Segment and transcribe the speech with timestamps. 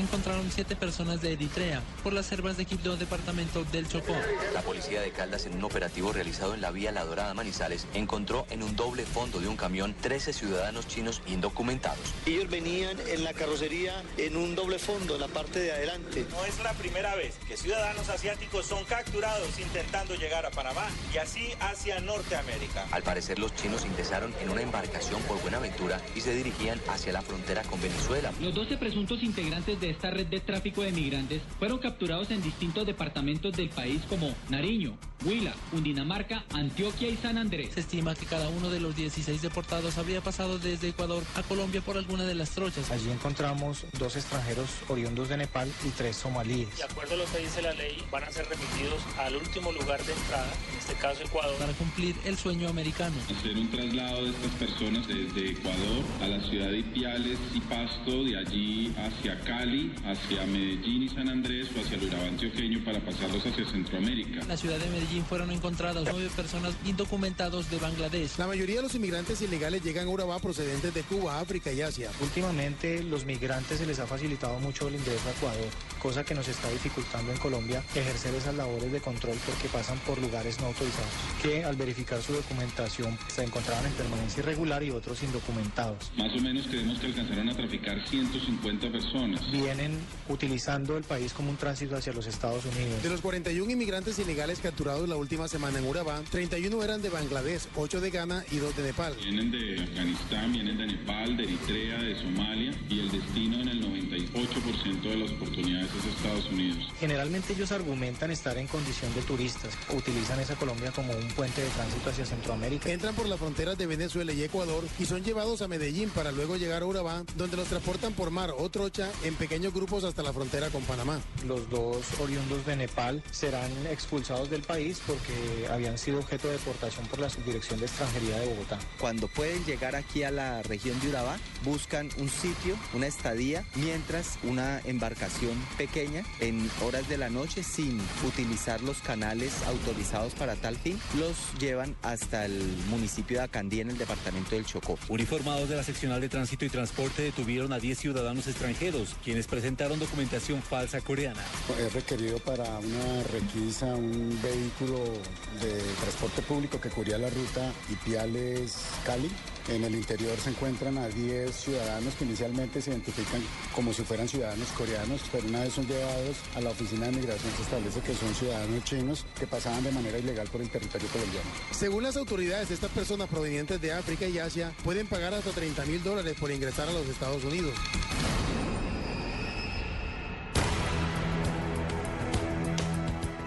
[0.00, 4.14] encontraron siete personas de Eritrea por las selvas de Quibdó, departamento del Chocó.
[4.52, 8.46] La policía de Caldas, en un operativo realizado en la vía La Dorada Manizales, encontró
[8.50, 12.14] en un doble fondo de un camión 13 ciudadanos chinos indocumentados.
[12.26, 16.26] Ellos venían en la carrocería en un doble fondo, en la parte de adelante.
[16.30, 21.18] No es la primera vez que ciudadanos asiáticos son capturados intentando llegar a Panamá y
[21.18, 22.86] así hacia Norteamérica.
[22.90, 27.22] Al parecer, los chinos ingresaron en una embarcación por Buenaventura y se dirigían hacia la
[27.22, 28.32] frontera con Venezuela.
[28.40, 32.86] Los 12 presuntos integrantes de esta red de tráfico de migrantes fueron capturados en distintos
[32.86, 37.70] departamentos del país como Nariño, Huila, Cundinamarca, Antioquia y San Andrés.
[37.74, 41.80] Se estima que cada uno de los 16 deportados habría pasado desde Ecuador a Colombia
[41.80, 42.90] por alguna de las trochas.
[42.90, 46.76] Allí encontramos dos extranjeros oriundos de Nepal y tres somalíes.
[46.76, 50.04] De acuerdo a lo que dice la ley, van a ser remitidos al último lugar
[50.04, 51.56] de entrada, en este caso Ecuador.
[51.56, 53.14] Para cumplir el sueño americano.
[53.38, 58.24] Hacer un traslado de estas personas desde Ecuador a la ciudad de Ipiales y Pasto,
[58.24, 63.00] de allí hacia Cali hacia Medellín y San Andrés o hacia el Urabá antioqueño para
[63.00, 64.40] pasarlos hacia Centroamérica.
[64.40, 68.38] En la ciudad de Medellín fueron encontradas nueve personas indocumentados de Bangladesh.
[68.38, 72.10] La mayoría de los inmigrantes ilegales llegan a Urabá procedentes de Cuba, África y Asia.
[72.20, 75.68] Últimamente los migrantes se les ha facilitado mucho el ingreso a Ecuador,
[76.00, 80.18] cosa que nos está dificultando en Colombia ejercer esas labores de control porque pasan por
[80.18, 81.10] lugares no autorizados,
[81.42, 86.12] que al verificar su documentación se encontraban en permanencia irregular y otros indocumentados.
[86.16, 89.98] Más o menos creemos que alcanzaron a traficar 150 personas vienen
[90.28, 93.02] utilizando el país como un tránsito hacia los Estados Unidos.
[93.02, 97.62] De los 41 inmigrantes ilegales capturados la última semana en Urabá, 31 eran de Bangladesh,
[97.76, 99.14] 8 de Ghana y 2 de Nepal.
[99.22, 103.82] Vienen de Afganistán, vienen de Nepal, de Eritrea, de Somalia y el destino en el
[103.84, 106.78] 98% de las oportunidades es Estados Unidos.
[106.98, 111.68] Generalmente ellos argumentan estar en condición de turistas, utilizan esa Colombia como un puente de
[111.68, 112.90] tránsito hacia Centroamérica.
[112.90, 116.56] Entran por las fronteras de Venezuela y Ecuador y son llevados a Medellín para luego
[116.56, 120.32] llegar a Urabá, donde los transportan por mar o trocha en pequeños grupos hasta la
[120.32, 121.20] frontera con Panamá.
[121.46, 127.06] Los dos oriundos de Nepal serán expulsados del país porque habían sido objeto de deportación
[127.06, 128.78] por la Subdirección de Extranjería de Bogotá.
[129.00, 134.38] Cuando pueden llegar aquí a la región de Urabá, buscan un sitio, una estadía, mientras
[134.42, 140.76] una embarcación pequeña en horas de la noche sin utilizar los canales autorizados para tal
[140.76, 144.98] fin, los llevan hasta el municipio de Acandí en el departamento del Chocó.
[145.08, 149.98] Uniformados de la seccional de tránsito y transporte detuvieron a 10 ciudadanos extranjeros, quienes presentaron
[149.98, 151.42] documentación falsa coreana.
[151.78, 159.30] Es requerido para una requisa un vehículo de transporte público que cubría la ruta Ipiales-Cali.
[159.68, 163.40] En el interior se encuentran a 10 ciudadanos que inicialmente se identifican
[163.74, 167.52] como si fueran ciudadanos coreanos, pero una vez son llevados a la oficina de migración
[167.56, 171.48] se establece que son ciudadanos chinos que pasaban de manera ilegal por el territorio colombiano.
[171.70, 176.02] Según las autoridades, estas personas provenientes de África y Asia pueden pagar hasta 30 mil
[176.02, 177.72] dólares por ingresar a los Estados Unidos.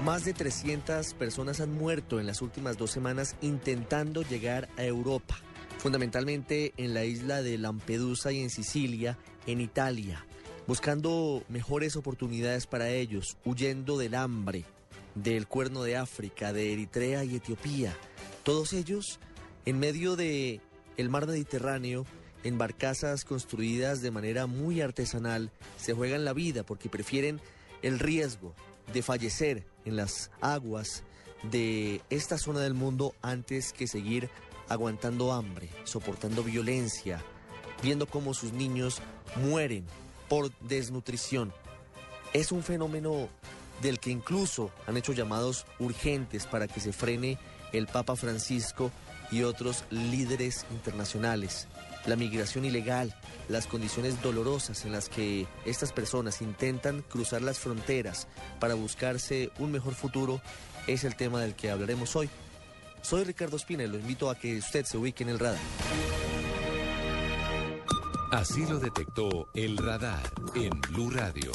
[0.07, 5.37] Más de 300 personas han muerto en las últimas dos semanas intentando llegar a Europa,
[5.79, 9.17] fundamentalmente en la isla de Lampedusa y en Sicilia,
[9.47, 10.25] en Italia,
[10.65, 14.63] buscando mejores oportunidades para ellos, huyendo del hambre,
[15.13, 17.93] del cuerno de África, de Eritrea y Etiopía.
[18.43, 19.19] Todos ellos
[19.65, 20.61] en medio de
[21.09, 22.05] mar Mediterráneo,
[22.45, 27.41] en barcazas construidas de manera muy artesanal, se juegan la vida porque prefieren
[27.81, 28.55] el riesgo
[28.93, 31.03] de fallecer en las aguas
[31.43, 34.29] de esta zona del mundo antes que seguir
[34.69, 37.23] aguantando hambre, soportando violencia,
[37.81, 39.01] viendo cómo sus niños
[39.35, 39.85] mueren
[40.27, 41.53] por desnutrición.
[42.33, 43.29] Es un fenómeno
[43.81, 47.37] del que incluso han hecho llamados urgentes para que se frene
[47.71, 48.91] el Papa Francisco
[49.31, 51.67] y otros líderes internacionales.
[52.07, 53.13] La migración ilegal,
[53.49, 58.27] las condiciones dolorosas en las que estas personas intentan cruzar las fronteras
[58.61, 60.41] para buscarse un mejor futuro
[60.87, 62.29] es el tema del que hablaremos hoy.
[63.01, 65.59] Soy Ricardo Espina y lo invito a que usted se ubique en el radar.
[68.31, 71.51] Así lo detectó el radar en Blue Radio.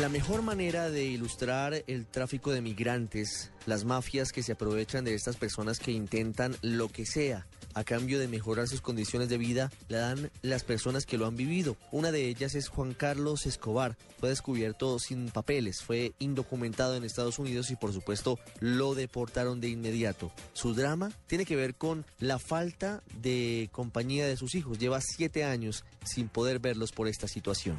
[0.00, 5.14] La mejor manera de ilustrar el tráfico de migrantes, las mafias que se aprovechan de
[5.14, 9.72] estas personas que intentan lo que sea a cambio de mejorar sus condiciones de vida,
[9.88, 11.76] la dan las personas que lo han vivido.
[11.90, 13.96] Una de ellas es Juan Carlos Escobar.
[14.20, 19.68] Fue descubierto sin papeles, fue indocumentado en Estados Unidos y por supuesto lo deportaron de
[19.68, 20.30] inmediato.
[20.52, 24.78] Su drama tiene que ver con la falta de compañía de sus hijos.
[24.78, 27.76] Lleva siete años sin poder verlos por esta situación.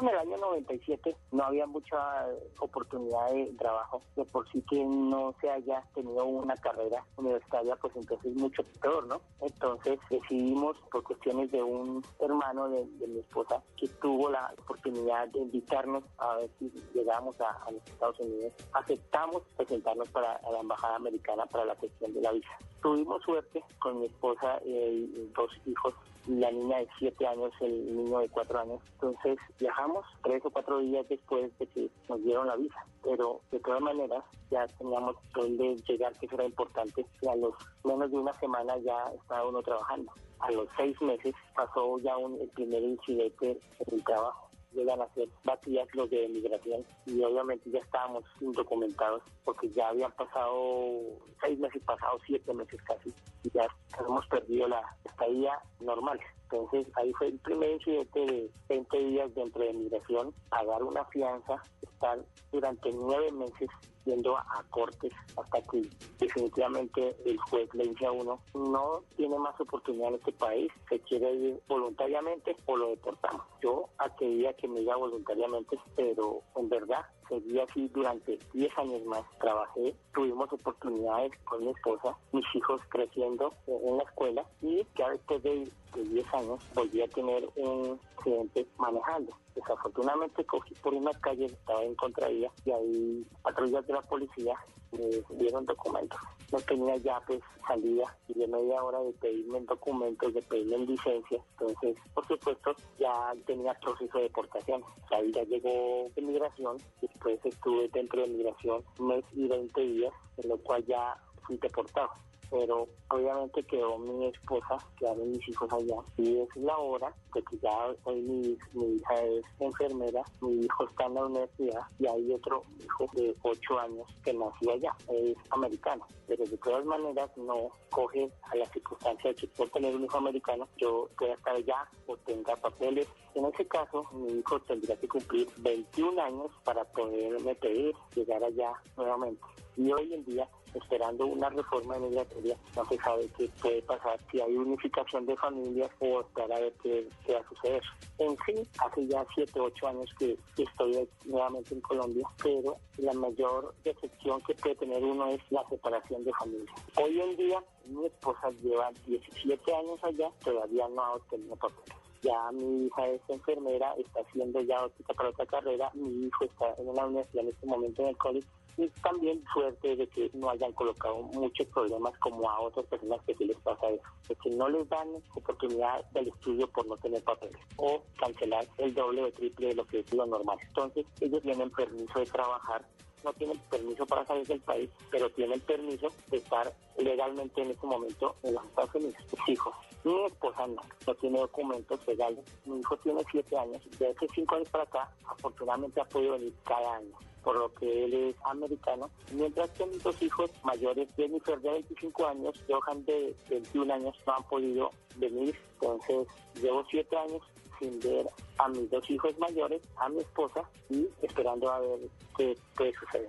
[0.00, 2.26] En el año 97 no había mucha
[2.58, 7.94] oportunidad de trabajo, de por sí que no se haya tenido una carrera universitaria, pues
[7.96, 9.20] entonces mucho peor, ¿no?
[9.40, 15.40] Entonces decidimos, por cuestiones de un hermano de, mi esposa, que tuvo la oportunidad de
[15.40, 21.46] invitarnos a ver si llegamos a, los Estados Unidos, aceptamos presentarnos para la Embajada Americana
[21.46, 22.58] para la cuestión de la visa.
[22.84, 25.94] Tuvimos suerte con mi esposa y dos hijos
[26.26, 28.80] la niña de 7 años, el niño de 4 años.
[28.92, 33.58] Entonces viajamos tres o cuatro días después de que nos dieron la visa, pero de
[33.60, 37.54] todas maneras ya teníamos donde llegar, que eso era importante, y a los
[37.84, 40.12] menos de una semana ya estaba uno trabajando.
[40.40, 44.43] A los seis meses pasó ya un, el primer incidente en el trabajo
[44.74, 50.12] llegan a ser batidas los de migración y obviamente ya estábamos indocumentados porque ya habían
[50.12, 51.00] pasado
[51.40, 53.12] seis meses pasados, siete meses casi,
[53.42, 53.66] y ya
[54.00, 56.18] hemos perdido la estadía normal.
[56.50, 61.62] Entonces ahí fue el primer incidente de 20 días dentro de migración, pagar una fianza,
[61.94, 62.18] estar
[62.52, 63.70] durante nueve meses
[64.04, 65.82] yendo a cortes hasta que
[66.18, 71.00] definitivamente el juez le dice a uno no tiene más oportunidad en este país, se
[71.00, 73.42] quiere ir voluntariamente o lo deportamos.
[73.62, 79.22] Yo aquella que me iba voluntariamente, pero en verdad seguí así durante 10 años más.
[79.40, 85.42] Trabajé, tuvimos oportunidades con mi esposa, mis hijos creciendo en la escuela y ya después
[85.42, 89.36] de, 10 años volví a tener un accidente manejando.
[89.54, 94.56] Desafortunadamente cogí por una calle, estaba en contravía y ahí patrullas de la policía
[94.98, 96.18] me dieron documentos.
[96.52, 101.42] No tenía ya pues salida y de media hora de pedirme documentos, de pedirme licencia.
[101.58, 104.82] Entonces, por supuesto, ya tenía proceso de deportación.
[105.10, 110.12] Ahí ya llegó de migración, después estuve dentro de migración un mes y 20 días,
[110.38, 111.16] en lo cual ya
[111.46, 112.10] fui deportado
[112.50, 115.96] pero obviamente quedó mi esposa, quedaron mis hijos allá.
[116.16, 120.88] Y es la hora de que ya hoy mi, mi hija es enfermera, mi hijo
[120.88, 125.36] está en la universidad y hay otro hijo de 8 años que nació allá, es
[125.50, 126.06] americano.
[126.26, 130.18] Pero de todas maneras no coge a la circunstancia de que por tener un hijo
[130.18, 133.06] americano yo pueda estar allá o tenga papeles.
[133.34, 138.72] En ese caso, mi hijo tendría que cumplir 21 años para poderme pedir llegar allá
[138.96, 139.42] nuevamente.
[139.76, 142.56] Y hoy en día esperando una reforma migratoria.
[142.76, 146.72] No se sabe qué puede pasar, si hay unificación de familias o esperar a ver
[146.82, 147.82] qué, va a suceder.
[148.18, 153.74] En fin, hace ya 7, 8 años que estoy nuevamente en Colombia, pero la mayor
[153.84, 156.72] decepción que puede tener uno es la separación de familia.
[156.96, 162.50] Hoy en día, mi esposa lleva 17 años allá, todavía no ha obtenido papeles ya
[162.52, 166.88] mi hija es enfermera, está haciendo ya óptica para otra carrera, mi hijo está en
[166.88, 170.72] una universidad en este momento en el college y también suerte de que no hayan
[170.72, 174.68] colocado muchos problemas como a otras personas que sí les pasa eso, de que no
[174.68, 179.68] les dan oportunidad del estudio por no tener papeles o cancelar el doble o triple
[179.68, 180.58] de lo que es lo normal.
[180.68, 182.84] Entonces ellos tienen permiso de trabajar
[183.24, 187.86] no tienen permiso para salir del país, pero tienen permiso de estar legalmente en este
[187.86, 189.16] momento en los Estados Unidos.
[189.32, 192.44] Mis hijos, mi esposa no, no tiene documentos legales.
[192.66, 193.80] Mi hijo tiene siete años.
[193.98, 198.04] De hace cinco años para acá, afortunadamente ha podido venir cada año por lo que
[198.04, 203.36] él es americano, mientras que mis dos hijos mayores, Jennifer de 25 años, Johan de
[203.50, 205.54] 21 años, no han podido venir.
[205.80, 206.26] Entonces,
[206.60, 207.42] llevo siete años
[207.78, 208.26] sin ver
[208.58, 211.98] a mis dos hijos mayores, a mi esposa y esperando a ver
[212.36, 213.28] qué puede suceder.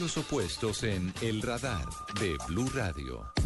[0.00, 1.86] los opuestos en El Radar
[2.20, 3.41] de Blue Radio.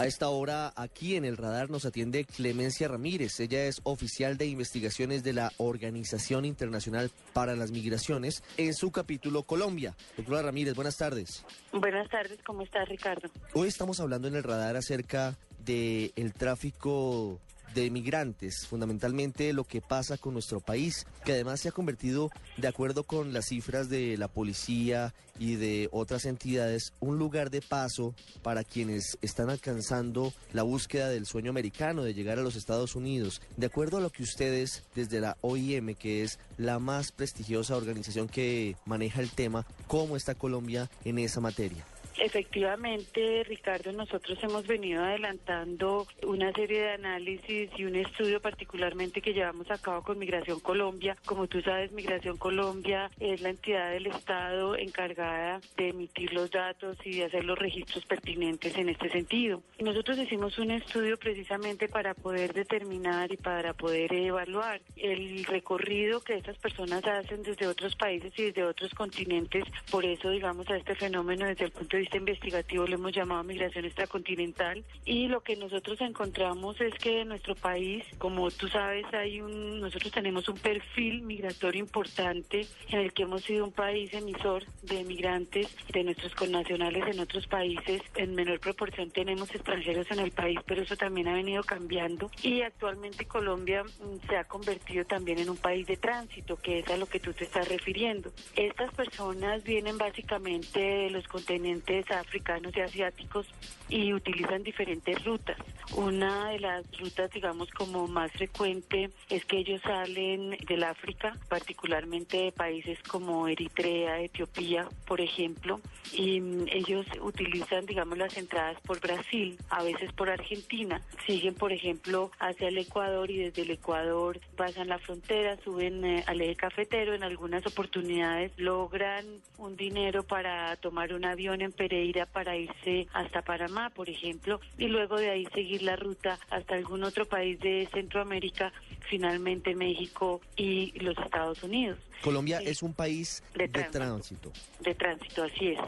[0.00, 3.38] A esta hora, aquí en el radar nos atiende Clemencia Ramírez.
[3.38, 9.42] Ella es oficial de investigaciones de la Organización Internacional para las Migraciones en su capítulo
[9.42, 9.94] Colombia.
[10.16, 11.44] Doctora Ramírez, buenas tardes.
[11.70, 13.28] Buenas tardes, ¿cómo estás, Ricardo?
[13.52, 17.38] Hoy estamos hablando en el radar acerca del el tráfico
[17.74, 22.68] de migrantes, fundamentalmente lo que pasa con nuestro país, que además se ha convertido, de
[22.68, 28.14] acuerdo con las cifras de la policía y de otras entidades, un lugar de paso
[28.42, 33.40] para quienes están alcanzando la búsqueda del sueño americano de llegar a los Estados Unidos.
[33.56, 38.28] De acuerdo a lo que ustedes desde la OIM, que es la más prestigiosa organización
[38.28, 41.84] que maneja el tema, ¿cómo está Colombia en esa materia?
[42.20, 49.32] Efectivamente, Ricardo, nosotros hemos venido adelantando una serie de análisis y un estudio particularmente que
[49.32, 51.16] llevamos a cabo con Migración Colombia.
[51.24, 56.98] Como tú sabes, Migración Colombia es la entidad del Estado encargada de emitir los datos
[57.06, 59.62] y de hacer los registros pertinentes en este sentido.
[59.78, 66.34] Nosotros hicimos un estudio precisamente para poder determinar y para poder evaluar el recorrido que
[66.34, 69.64] estas personas hacen desde otros países y desde otros continentes.
[69.90, 73.44] Por eso, digamos, a este fenómeno desde el punto de vista investigativo lo hemos llamado
[73.44, 79.06] migración extracontinental y lo que nosotros encontramos es que en nuestro país, como tú sabes,
[79.12, 84.12] hay un nosotros tenemos un perfil migratorio importante en el que hemos sido un país
[84.12, 88.02] emisor de migrantes de nuestros connacionales en otros países.
[88.16, 92.62] En menor proporción tenemos extranjeros en el país, pero eso también ha venido cambiando y
[92.62, 96.96] actualmente Colombia mm, se ha convertido también en un país de tránsito, que es a
[96.96, 98.32] lo que tú te estás refiriendo.
[98.56, 103.46] Estas personas vienen básicamente de los continentes africanos y asiáticos
[103.88, 105.56] y utilizan diferentes rutas.
[105.96, 112.36] Una de las rutas, digamos, como más frecuente es que ellos salen del África, particularmente
[112.44, 115.80] de países como Eritrea, Etiopía, por ejemplo,
[116.12, 121.72] y mm, ellos utilizan, digamos, las entradas por Brasil, a veces por Argentina, siguen, por
[121.72, 126.54] ejemplo, hacia el Ecuador y desde el Ecuador pasan la frontera, suben eh, al eje
[126.54, 129.24] cafetero, en algunas oportunidades logran
[129.58, 134.86] un dinero para tomar un avión en Pereira para irse hasta Panamá, por ejemplo, y
[134.86, 138.72] luego de ahí seguir la ruta hasta algún otro país de Centroamérica,
[139.08, 141.98] finalmente México y los Estados Unidos.
[142.22, 144.52] Colombia es un país de tránsito.
[144.80, 145.78] De tránsito, así es.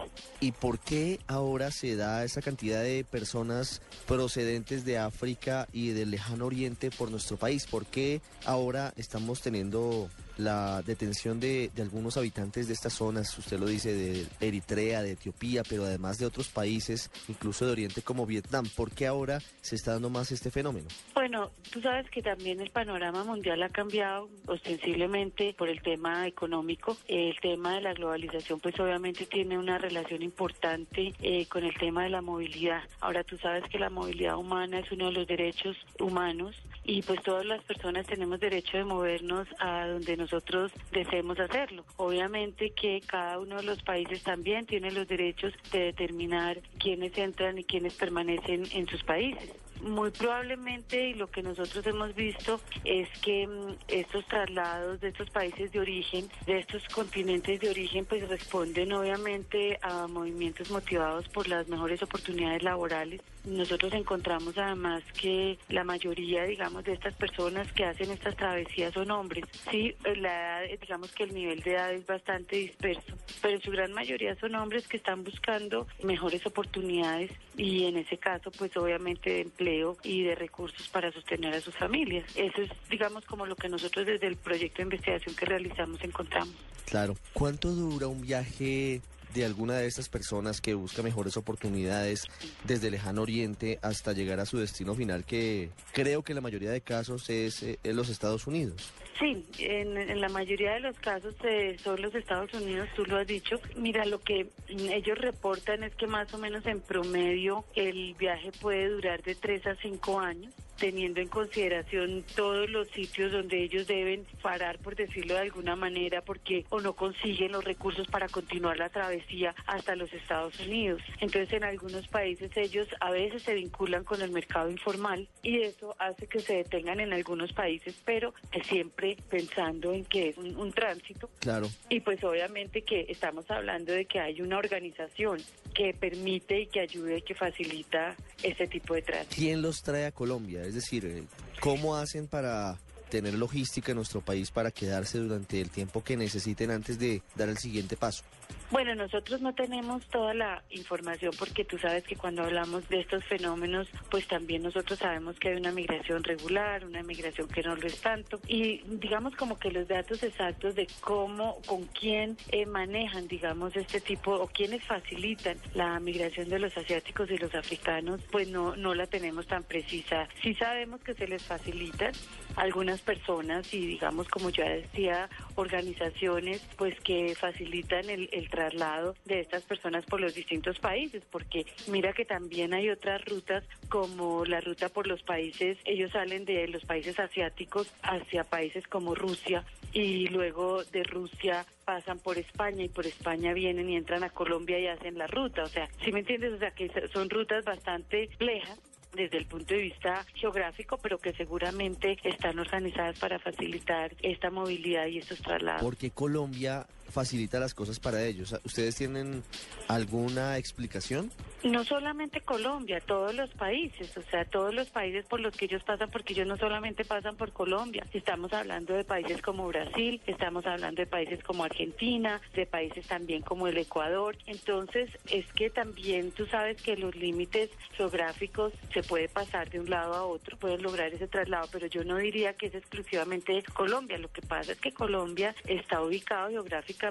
[0.40, 6.10] ¿Y por qué ahora se da esa cantidad de personas procedentes de África y del
[6.10, 7.66] lejano oriente por nuestro país?
[7.66, 10.08] ¿Por qué ahora estamos teniendo
[10.42, 15.12] la detención de, de, algunos habitantes de estas zonas, usted lo dice, de Eritrea, de
[15.12, 18.66] Etiopía, pero además de otros países, incluso de Oriente como Vietnam.
[18.76, 20.88] ¿Por qué ahora se está dando más este fenómeno?
[21.14, 26.96] Bueno, tú sabes que también el panorama mundial ha cambiado ostensiblemente por el tema económico.
[27.06, 32.04] El tema de la globalización pues obviamente tiene una relación importante eh, con el tema
[32.04, 32.82] de la movilidad.
[33.00, 37.22] Ahora tú sabes que la movilidad humana es uno de los derechos humanos y pues
[37.22, 41.84] todas las personas tenemos derecho de movernos a donde nosotros deseemos hacerlo.
[41.96, 47.58] Obviamente que cada uno de los países también tiene los derechos de determinar quiénes entran
[47.58, 49.52] y quiénes permanecen en sus países.
[49.82, 55.28] Muy probablemente, y lo que nosotros hemos visto, es que mm, estos traslados de estos
[55.30, 61.48] países de origen, de estos continentes de origen, pues responden obviamente a movimientos motivados por
[61.48, 63.20] las mejores oportunidades laborales.
[63.44, 69.10] Nosotros encontramos además que la mayoría, digamos, de estas personas que hacen estas travesías son
[69.10, 69.44] hombres.
[69.70, 73.92] Sí, la edad, digamos que el nivel de edad es bastante disperso, pero su gran
[73.92, 79.40] mayoría son hombres que están buscando mejores oportunidades y en ese caso, pues obviamente de
[79.40, 82.24] empleo y de recursos para sostener a sus familias.
[82.36, 86.54] Eso es, digamos, como lo que nosotros desde el proyecto de investigación que realizamos encontramos.
[86.86, 87.16] Claro.
[87.32, 89.00] ¿Cuánto dura un viaje
[89.34, 92.24] de alguna de estas personas que busca mejores oportunidades
[92.64, 96.70] desde lejano oriente hasta llegar a su destino final, que creo que en la mayoría
[96.70, 98.92] de casos es en eh, los Estados Unidos.
[99.22, 103.26] Sí, en, la mayoría de los casos eh, son los Estados Unidos, tú lo has
[103.28, 103.60] dicho.
[103.76, 108.88] Mira, lo que ellos reportan es que más o menos en promedio el viaje puede
[108.88, 110.52] durar de tres a cinco años
[110.82, 116.22] teniendo en consideración todos los sitios donde ellos deben parar, por decirlo de alguna manera,
[116.22, 121.00] porque o no consiguen los recursos para continuar la travesía hasta los Estados Unidos.
[121.20, 125.94] Entonces, en algunos países ellos a veces se vinculan con el mercado informal y eso
[126.00, 131.28] hace que se detengan en algunos países, pero siempre pensando en que es un, tránsito.
[131.40, 131.68] Claro.
[131.88, 135.38] Y pues obviamente que estamos hablando de que hay una organización
[135.74, 139.34] que permite y que ayuda y que facilita este tipo de tránsito.
[139.36, 140.62] ¿Quién los trae a Colombia?
[140.62, 141.24] Es decir, eh,
[141.60, 142.78] ¿cómo hacen para
[143.10, 147.50] tener logística en nuestro país para quedarse durante el tiempo que necesiten antes de dar
[147.50, 148.24] el siguiente paso?
[148.72, 153.22] Bueno, nosotros no tenemos toda la información porque tú sabes que cuando hablamos de estos
[153.24, 157.86] fenómenos, pues también nosotros sabemos que hay una migración regular, una migración que no lo
[157.86, 158.40] es tanto.
[158.46, 164.00] Y digamos como que los datos exactos de cómo, con quién eh, manejan, digamos, este
[164.00, 168.94] tipo o quiénes facilitan la migración de los asiáticos y los africanos, pues no, no
[168.94, 170.28] la tenemos tan precisa.
[170.42, 172.12] Sí sabemos que se les facilitan
[172.56, 179.40] algunas personas y digamos, como ya decía, organizaciones, pues que facilitan el, el traslado de
[179.40, 184.60] estas personas por los distintos países, porque mira que también hay otras rutas como la
[184.60, 190.28] ruta por los países, ellos salen de los países asiáticos hacia países como Rusia y
[190.28, 194.86] luego de Rusia pasan por España y por España vienen y entran a Colombia y
[194.86, 196.52] hacen la ruta, o sea, si me entiendes?
[196.52, 198.78] O sea, que son rutas bastante lejas
[199.14, 205.06] desde el punto de vista geográfico, pero que seguramente están organizadas para facilitar esta movilidad
[205.06, 205.82] y estos traslados.
[205.82, 208.54] Porque Colombia facilita las cosas para ellos.
[208.64, 209.44] ¿Ustedes tienen
[209.88, 211.30] alguna explicación?
[211.62, 215.84] No solamente Colombia, todos los países, o sea, todos los países por los que ellos
[215.84, 220.66] pasan, porque ellos no solamente pasan por Colombia, estamos hablando de países como Brasil, estamos
[220.66, 224.36] hablando de países como Argentina, de países también como el Ecuador.
[224.46, 229.88] Entonces, es que también tú sabes que los límites geográficos se puede pasar de un
[229.88, 234.18] lado a otro, pueden lograr ese traslado, pero yo no diría que es exclusivamente Colombia.
[234.18, 237.01] Lo que pasa es que Colombia está ubicado geográficamente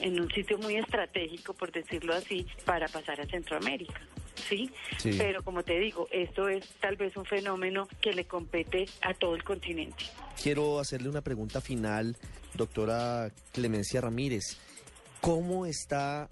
[0.00, 4.00] en un sitio muy estratégico, por decirlo así, para pasar a Centroamérica.
[4.48, 4.70] ¿sí?
[5.02, 9.34] Pero como te digo, esto es tal vez un fenómeno que le compete a todo
[9.34, 10.04] el continente.
[10.40, 12.16] Quiero hacerle una pregunta final,
[12.54, 14.58] doctora Clemencia Ramírez.
[15.20, 16.28] ¿Cómo está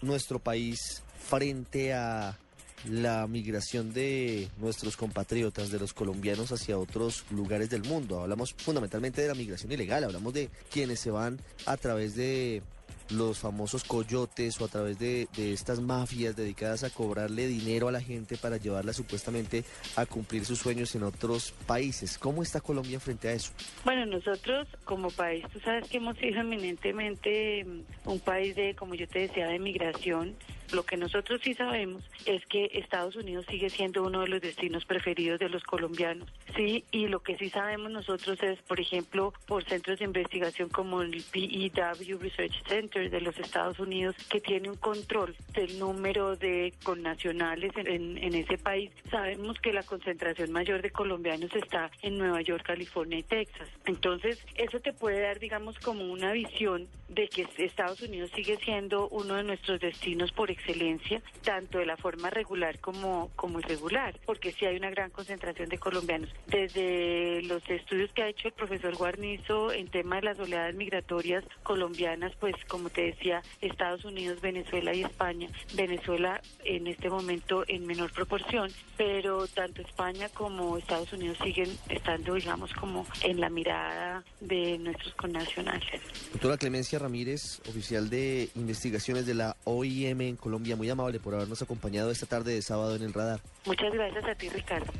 [0.00, 2.38] nuestro país frente a
[2.86, 8.20] la migración de nuestros compatriotas, de los colombianos hacia otros lugares del mundo?
[8.20, 12.62] Hablamos fundamentalmente de la migración ilegal, hablamos de quienes se van a través de
[13.10, 18.00] los famosos coyotes o a través de, estas mafias dedicadas a cobrarle dinero a la
[18.00, 19.64] gente para llevarla supuestamente
[19.96, 22.18] a cumplir sus sueños en otros países.
[22.18, 23.52] ¿Cómo está Colombia frente a eso?
[23.84, 28.94] Bueno, nosotros como país, tú sabes que hemos sido eminentemente mm, un país de, como
[28.94, 30.34] yo te decía, de migración
[30.72, 34.84] lo que nosotros sí sabemos es que Estados Unidos sigue siendo uno de los destinos
[34.84, 39.64] preferidos de los colombianos, sí, y lo que sí sabemos nosotros es, por ejemplo, por
[39.64, 44.76] centros de investigación como el PEW Research Center de los Estados Unidos, que tiene un
[44.76, 51.54] control del número de connacionales en, ese país, sabemos que la concentración mayor de colombianos
[51.54, 53.68] está en Nueva York, California y Texas.
[53.86, 59.08] Entonces, eso te puede dar, digamos, como una visión de que Estados Unidos sigue siendo
[59.08, 64.52] uno de nuestros destinos por excelencia, tanto de la forma regular como, como irregular, porque
[64.52, 66.30] sí hay una gran concentración de colombianos.
[66.46, 71.44] Desde los estudios que ha hecho el profesor Guarnizo en tema de las oleadas migratorias
[71.62, 75.48] colombianas, pues como te decía, Estados Unidos, Venezuela y España.
[75.74, 82.34] Venezuela en este momento en menor proporción, pero tanto España como Estados Unidos siguen estando,
[82.34, 86.02] digamos, como en la mirada de nuestros connacionales.
[86.32, 91.60] Doctora Clemencia Ramírez, oficial de investigaciones de la OIM en Colombia, muy amable por habernos
[91.62, 93.40] acompañado esta tarde de sábado en el radar.
[93.66, 94.92] Muchas gracias a ti, Ricardo.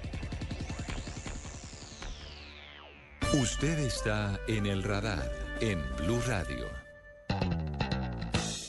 [3.34, 5.30] Usted está en el radar
[5.60, 6.66] en Blue Radio.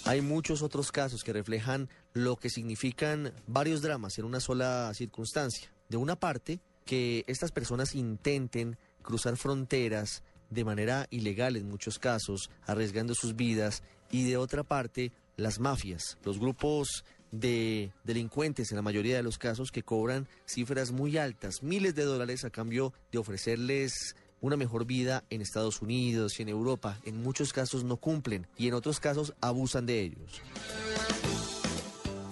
[0.05, 5.71] Hay muchos otros casos que reflejan lo que significan varios dramas en una sola circunstancia.
[5.87, 12.49] De una parte, que estas personas intenten cruzar fronteras de manera ilegal en muchos casos,
[12.65, 18.81] arriesgando sus vidas, y de otra parte, las mafias, los grupos de delincuentes en la
[18.81, 23.19] mayoría de los casos que cobran cifras muy altas, miles de dólares a cambio de
[23.19, 26.97] ofrecerles una mejor vida en Estados Unidos y en Europa.
[27.05, 30.41] En muchos casos no cumplen y en otros casos abusan de ellos.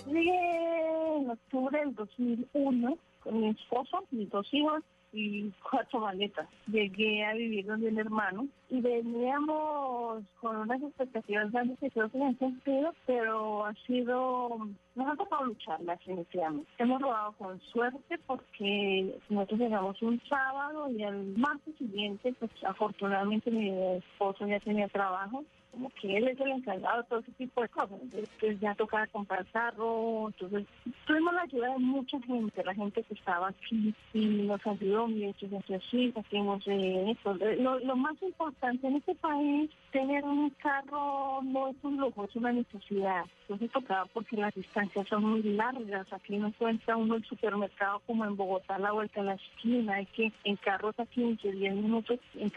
[0.06, 6.48] Llegué en octubre del 2001 con mi esposo, mis dos hijos y cuatro maletas.
[6.67, 12.22] Llegué a vivir donde mi hermano y veníamos con unas expectativas grandes que creo que
[12.22, 16.70] han sentido, pero ha sido, nos ha tocado lucharlas inicialmente.
[16.78, 23.52] Hemos rodado con suerte porque nosotros llegamos un sábado y el martes siguiente, pues afortunadamente
[23.52, 27.62] mi esposo ya tenía trabajo como que él es el encargado de todo ese tipo
[27.62, 27.99] de cosas.
[28.01, 30.65] Entonces ya tocaba comprar carro, entonces
[31.06, 35.25] tuvimos la ayuda de mucha gente, la gente que estaba aquí y nos ayudó, y
[35.25, 37.34] hecho así, hacemos eh, esto.
[37.34, 42.36] Lo, lo más importante en este país, tener un carro no es un lujo, es
[42.36, 43.25] una necesidad.
[43.41, 48.25] Entonces tocaba porque las distancias son muy largas, aquí no encuentra uno el supermercado como
[48.25, 52.19] en Bogotá, la vuelta a la esquina, hay que en carros a 15, 10 minutos
[52.36, 52.51] en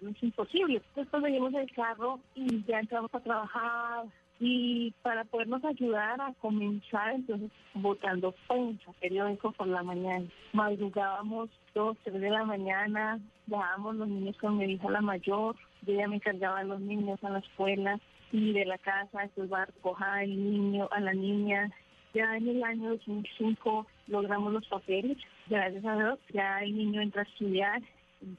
[0.00, 0.82] no es imposible.
[0.88, 4.04] Entonces conseguimos el carro y ya entramos a trabajar,
[4.42, 10.26] Y para podernos ayudar a comenzar, entonces, votando prensa, periódico por la mañana.
[10.54, 15.92] Madrugábamos dos, tres de la mañana, dejábamos los niños con mi hija la mayor, yo
[15.92, 18.00] ya me encargaba de los niños a la escuela
[18.32, 21.70] y de la casa, después va a recoger al niño, a la niña.
[22.14, 27.22] Ya en el año 2005 logramos los papeles, gracias a Dios, ya el niño entra
[27.22, 27.82] a estudiar,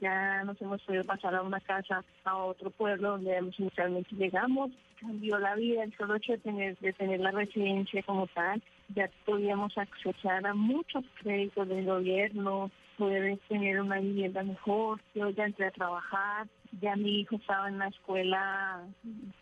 [0.00, 5.38] ya nos hemos podido pasar a una casa, a otro pueblo donde inicialmente llegamos, cambió
[5.38, 8.62] la vida el solo hecho de tener, de tener la residencia como tal,
[8.94, 15.46] ya podíamos acceder a muchos créditos del gobierno, poder tener una vivienda mejor, yo ya
[15.46, 16.46] entré a trabajar,
[16.80, 18.82] ya mi hijo estaba en la escuela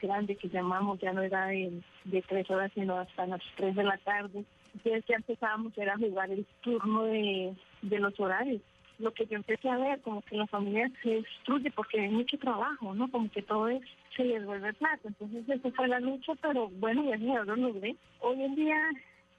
[0.00, 1.82] grande que llamamos, ya no era de,
[2.26, 4.44] tres horas, sino hasta las tres de la tarde.
[4.72, 8.62] Entonces ya empezábamos era jugar el turno de los horarios.
[9.00, 12.38] Lo que yo empecé a ver, como que la familia se destruye porque hay mucho
[12.38, 13.10] trabajo, ¿no?
[13.10, 13.82] Como que todo es,
[14.16, 15.08] se les vuelve plata.
[15.08, 17.96] Entonces esa fue la lucha, pero bueno, ya lo logré.
[18.20, 18.76] Hoy en día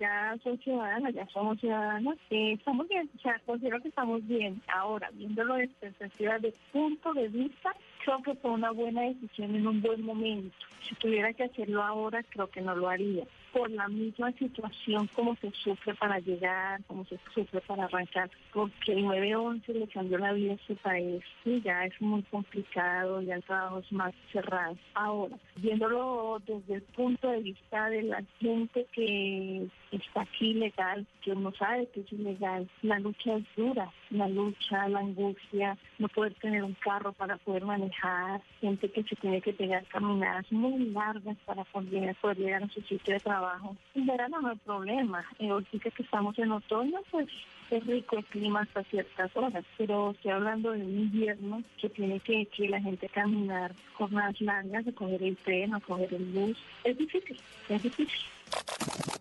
[0.01, 4.59] ya soy ciudadana, ya somos ciudadanas, eh, estamos bien, o sea, considero que estamos bien.
[4.67, 9.67] Ahora, viéndolo desde perspectiva de punto de vista, creo que fue una buena decisión en
[9.67, 10.55] un buen momento.
[10.87, 15.35] Si tuviera que hacerlo ahora, creo que no lo haría por la misma situación como
[15.35, 20.33] se sufre para llegar, como se sufre para arrancar, porque el 9-11 le cambió la
[20.33, 24.77] vida a este país y ya es muy complicado, ya el trabajo es más cerrado.
[24.93, 31.35] Ahora, viéndolo desde el punto de vista de la gente que está aquí ilegal, que
[31.35, 36.33] no sabe que es ilegal, la lucha es dura, la lucha, la angustia, no poder
[36.35, 41.37] tener un carro para poder manejar, gente que se tiene que pegar caminadas muy largas
[41.45, 45.25] para poder, llegar a su sitio de trabajo en verano no hay problema.
[45.39, 47.27] Eh, ahorita que estamos en otoño, pues
[47.69, 52.19] es rico el clima hasta ciertas horas, pero estoy hablando de un invierno que tiene
[52.19, 56.57] que, que la gente caminar jornadas largas, de coger el tren o coger el bus.
[56.83, 57.37] Es difícil,
[57.69, 58.19] es difícil.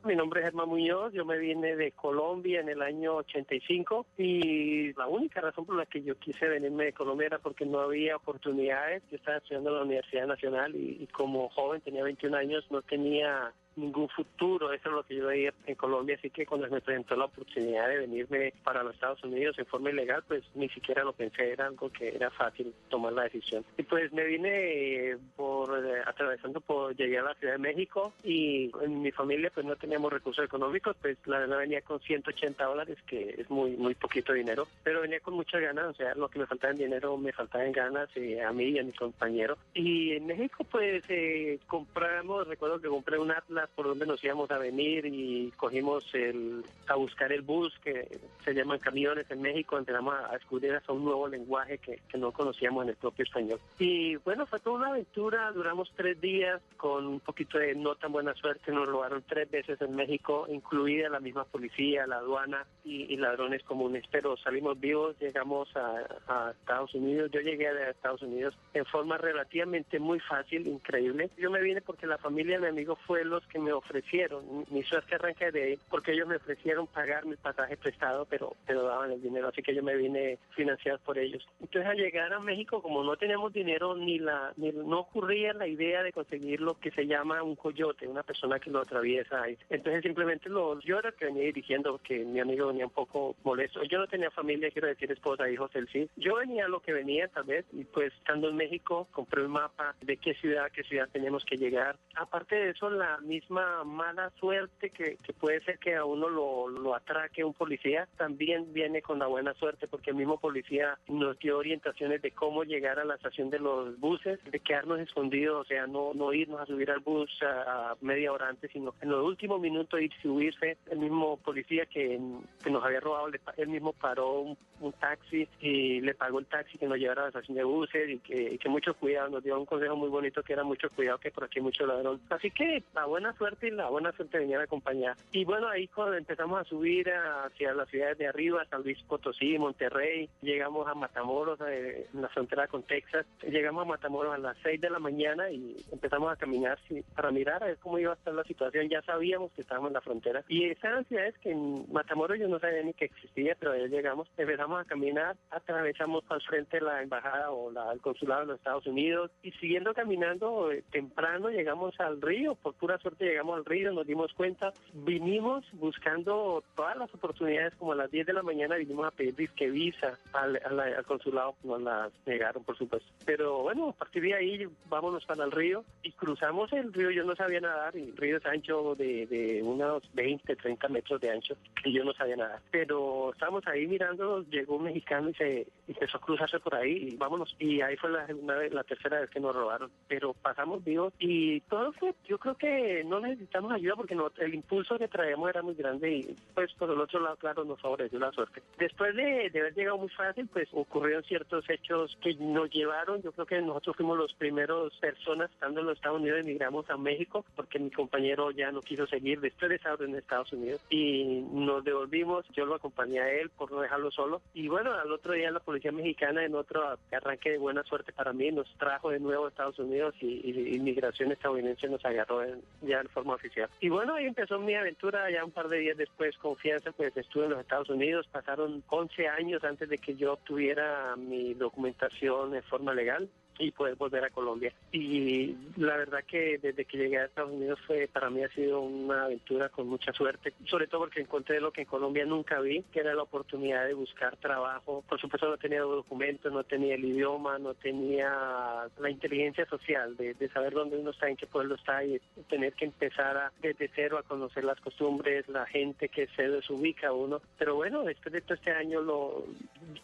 [0.02, 4.94] Mi nombre es Germán Muñoz, yo me vine de Colombia en el año 85 y
[4.94, 8.16] la única razón por la que yo quise venirme de Colombia era porque no había
[8.16, 9.02] oportunidades.
[9.10, 13.52] Yo estaba estudiando en la Universidad Nacional y, como joven, tenía 21 años, no tenía
[13.76, 17.16] ningún futuro, eso es lo que yo veía en Colombia, así que cuando me presentó
[17.16, 21.12] la oportunidad de venirme para los Estados Unidos en forma ilegal, pues ni siquiera lo
[21.12, 23.64] pensé, era algo que era fácil tomar la decisión.
[23.78, 28.70] Y pues me vine por eh, atravesando por, llegué a la Ciudad de México y
[28.82, 32.96] en mi familia pues no teníamos recursos económicos, pues la verdad venía con 180 dólares,
[33.08, 36.38] que es muy muy poquito dinero, pero venía con muchas ganas, o sea, lo que
[36.38, 39.58] me faltaba en dinero me faltaba en ganas eh, a mí y a mi compañero.
[39.74, 44.48] Y en México pues eh, compramos, recuerdo que compré un Atlas por donde nos íbamos
[44.52, 48.06] a venir y cogimos el, a buscar el bus, que
[48.44, 52.30] se llaman camiones en México, empezamos a, descubrir hasta un nuevo lenguaje que, que, no
[52.30, 53.58] conocíamos en el propio español.
[53.80, 58.12] Y bueno, fue toda una aventura, duramos tres días con un poquito de no tan
[58.12, 63.16] buena suerte, nos robaron tres veces en México, incluida la misma policía, la aduana y,
[63.16, 68.84] ladrones comunes, pero salimos vivos, llegamos a, Estados Unidos, yo llegué a Estados Unidos en
[68.86, 71.30] forma relativamente muy fácil, increíble.
[71.36, 74.64] Yo me vine porque la familia de mi amigo fue los que me ofrecieron.
[74.70, 79.10] Mi suerte arranca de ahí porque ellos me ofrecieron pagar mi pasaje prestado, pero, daban
[79.12, 81.46] el dinero, así que yo me vine financiado por ellos.
[81.60, 85.66] Entonces al llegar a México, como no teníamos dinero, ni la ni, no ocurría la
[85.66, 89.42] idea de conseguir lo que se llama un coyote, una persona que lo atraviesa.
[89.70, 93.36] Entonces simplemente lo, yo era el que venía dirigiendo, porque mi amigo venía un poco
[93.44, 93.82] molesto.
[93.84, 96.10] Yo no tenía familia, quiero decir esposa, hijos, él sí.
[96.16, 99.94] Yo venía lo que venía tal vez, y pues estando en México, compré un mapa
[100.00, 101.96] de qué ciudad, qué ciudad teníamos que llegar.
[102.16, 106.68] Aparte de eso, la misma mala suerte que, que, puede ser que a uno lo,
[106.68, 111.38] lo atraque un policía, también viene con la buena suerte porque el mismo policía nos
[111.38, 115.68] dio orientaciones de cómo llegar a la estación de los buses, de quedarnos escondidos, o
[115.68, 119.24] sea, no, no irnos a subir al bus a media hora antes, sino en los
[119.24, 120.76] últimos minutos irse subirse.
[120.90, 122.20] El mismo policía que,
[122.62, 126.78] que nos había robado, él mismo paró un, un, taxi y le pagó el taxi
[126.78, 129.44] que nos llevara a la estación de buses y que, y que mucho cuidado, nos
[129.44, 132.20] dio un consejo muy bonito que era mucho cuidado que por aquí hay mucho ladrón.
[132.30, 135.16] Así que la buena suerte y la buena suerte venía a acompañar.
[135.32, 139.58] Y bueno, ahí cuando empezamos a subir hacia las ciudades de arriba, San Luis Potosí,
[139.58, 144.56] Monterrey, llegamos a Matamoros, eh, en la frontera con Texas, llegamos a Matamoros a las
[144.62, 146.78] 6 de la mañana y empezamos a caminar
[147.14, 148.88] para mirar a ver cómo iba a estar la situación.
[148.88, 150.44] Ya sabíamos que estábamos en la frontera.
[150.48, 154.28] Y esas ciudades que en Matamoros yo no sabía ni que existía, pero ahí llegamos,
[154.36, 158.86] empezamos a caminar, atravesamos al frente la embajada o la, el consulado de los Estados
[158.86, 163.92] Unidos y siguiendo caminando eh, temprano llegamos al río, por pura suerte llegamos al río,
[163.92, 168.76] nos dimos cuenta, vinimos buscando todas las oportunidades, como a las 10 de la mañana
[168.76, 173.08] vinimos a pedir disque visa al, al- al consulado, nos las negaron por supuesto.
[173.24, 177.24] Pero bueno, a partir de ahí vámonos para el río y cruzamos el río, yo
[177.24, 179.26] no sabía nadar, el río es ancho de,
[179.62, 182.60] unos 20, 30 metros de ancho, y yo no sabía nadar.
[182.70, 187.16] Pero estábamos ahí mirando, llegó un mexicano y se empezó a cruzarse por ahí y
[187.16, 187.54] vámonos.
[187.58, 189.90] Y ahí fue la, una vez- la tercera vez que nos robaron.
[190.08, 194.54] Pero pasamos vivos y todo fue, yo creo que no necesitamos ayuda porque no- el
[194.54, 198.18] impulso que traíamos era muy grande y pues por el otro lado, claro, nos favoreció
[198.18, 198.62] la suerte.
[198.78, 203.32] Después de, de haber llegado muy fácil, pues ocurrieron ciertos hechos que nos llevaron, yo
[203.32, 207.44] creo que nosotros fuimos los primeros personas estando en los Estados Unidos, emigramos a México
[207.56, 211.84] porque mi compañero ya no quiso seguir después de estar en Estados Unidos y nos
[211.84, 215.50] devolvimos, yo lo acompañé a él por no dejarlo solo y bueno, al otro día
[215.50, 219.46] la policía mexicana en otro arranque de buena suerte para mí nos trajo de nuevo
[219.46, 223.68] a Estados Unidos y, y inmigración estadounidense nos agarró en- ya en forma oficial.
[223.80, 227.44] Y bueno, ahí empezó mi aventura, ya un par de días después, confianza, pues estuve
[227.44, 232.62] en los Estados Unidos, pasaron 11 años antes de que yo obtuviera mi documentación en
[232.62, 233.28] forma legal
[233.60, 234.72] y poder volver a Colombia.
[234.90, 238.80] Y la verdad que desde que llegué a Estados Unidos fue para mí ha sido
[238.80, 242.82] una aventura con mucha suerte, sobre todo porque encontré lo que en Colombia nunca vi,
[242.92, 245.04] que era la oportunidad de buscar trabajo.
[245.08, 250.34] Por supuesto no tenía documentos, no tenía el idioma, no tenía la inteligencia social de,
[250.34, 253.90] de saber dónde uno está, en qué pueblo está y tener que empezar a, desde
[253.94, 257.40] cero a conocer las costumbres, la gente que se desubica uno.
[257.58, 259.44] Pero bueno, después de todo este año, lo,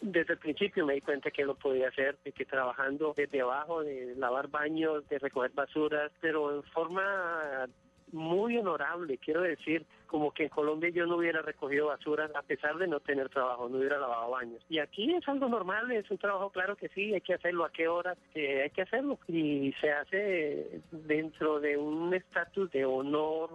[0.01, 3.83] desde el principio me di cuenta que lo podía hacer, y que trabajando desde abajo,
[3.83, 7.67] de lavar baños, de recoger basuras, pero en forma
[8.11, 12.77] muy honorable, quiero decir, como que en Colombia yo no hubiera recogido basuras a pesar
[12.77, 14.63] de no tener trabajo, no hubiera lavado baños.
[14.69, 17.71] Y aquí es algo normal, es un trabajo claro que sí, hay que hacerlo, a
[17.71, 19.19] qué horas, que hay que hacerlo.
[19.27, 23.49] Y se hace dentro de un estatus de honor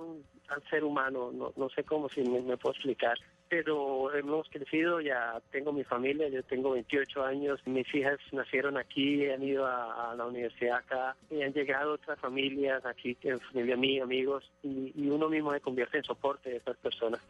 [0.49, 3.17] al ser humano, no, no sé cómo si me puedo explicar
[3.53, 9.29] pero hemos crecido, ya tengo mi familia, yo tengo 28 años, mis hijas nacieron aquí,
[9.29, 14.05] han ido a, la universidad acá, y han llegado otras familias aquí, que familia mía,
[14.05, 17.21] amigos, y, y uno mismo se convierte en soporte de estas personas.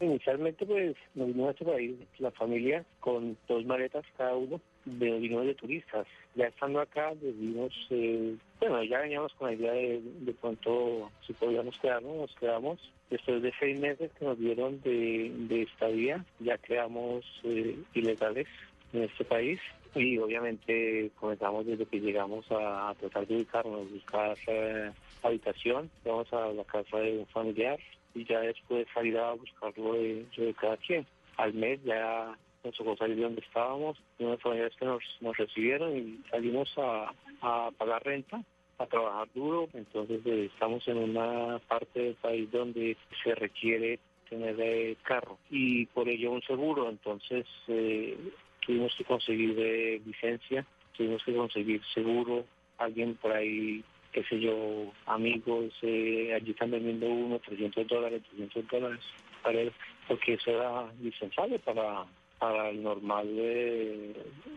[0.00, 5.18] Inicialmente pues nos vinimos a este país, la familia, con dos maletas cada uno, de,
[5.18, 6.06] vinimos de turistas.
[6.34, 11.32] Ya estando acá, decidimos, eh, bueno, ya veníamos con la idea de, de pronto si
[11.32, 12.78] podíamos quedarnos, nos quedamos.
[13.10, 18.46] Después de seis meses que nos dieron de, de estadía, ya quedamos eh, ilegales
[18.92, 19.60] en este país
[19.94, 24.90] y obviamente comenzamos desde que llegamos a, a tratar de ubicarnos, buscar eh,
[25.22, 27.78] habitación, vamos a la casa de un familiar
[28.14, 31.06] y ya después salir a buscar lo de, de cada quien.
[31.36, 32.36] Al mes ya
[32.76, 37.12] tocó salir de donde estábamos, y unas familiares que nos, nos recibieron y salimos a,
[37.40, 38.42] a pagar renta,
[38.78, 44.56] a trabajar duro, entonces eh, estamos en una parte del país donde se requiere tener
[44.58, 48.16] eh, carro y por ello un seguro, entonces eh,
[48.64, 50.64] tuvimos que conseguir eh, licencia,
[50.96, 52.44] tuvimos que conseguir seguro,
[52.78, 58.68] alguien por ahí qué sé yo, amigos, eh, allí están vendiendo uno, 300 dólares, 300
[58.68, 59.00] dólares,
[59.42, 59.72] para él,
[60.08, 62.04] porque eso era indispensable para,
[62.40, 64.16] para el normal de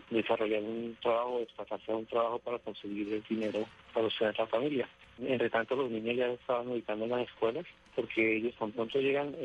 [0.10, 4.90] desarrollar un trabajo, desplazarse a un trabajo para conseguir el dinero para sostener la familia.
[5.20, 7.66] Entre tanto, los niños ya estaban ubicando en las escuelas,
[7.96, 9.36] porque ellos tan pronto llegan,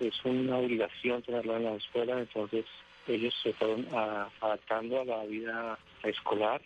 [0.00, 2.66] es una obligación tenerlo en las escuelas, entonces
[3.06, 6.60] ellos se fueron adaptando a la vida escolar,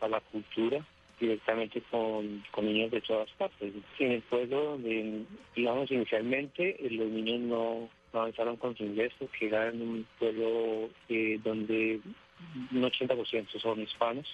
[0.00, 0.84] a la cultura,
[1.18, 3.72] directamente con, niños de todas partes.
[3.98, 4.78] En el pueblo
[5.56, 10.90] digamos, inicialmente eh, los niños no avanzaron con su inglés porque era en un pueblo
[11.08, 12.00] eh, donde
[12.72, 14.26] un 80% son hispanos.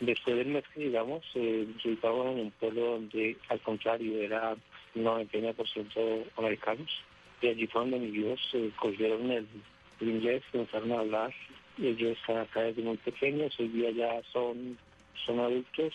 [0.00, 4.56] Después del mes que llegamos, eh, en un pueblo donde, al contrario, era
[4.94, 6.90] 99% americanos.
[7.42, 9.46] Y allí fue donde mis hijos eh, cogieron el,
[10.00, 11.34] el inglés, comenzaron a hablar.
[11.78, 14.78] Ellos están acá desde muy pequeños, hoy día ya son,
[15.26, 15.94] son adultos,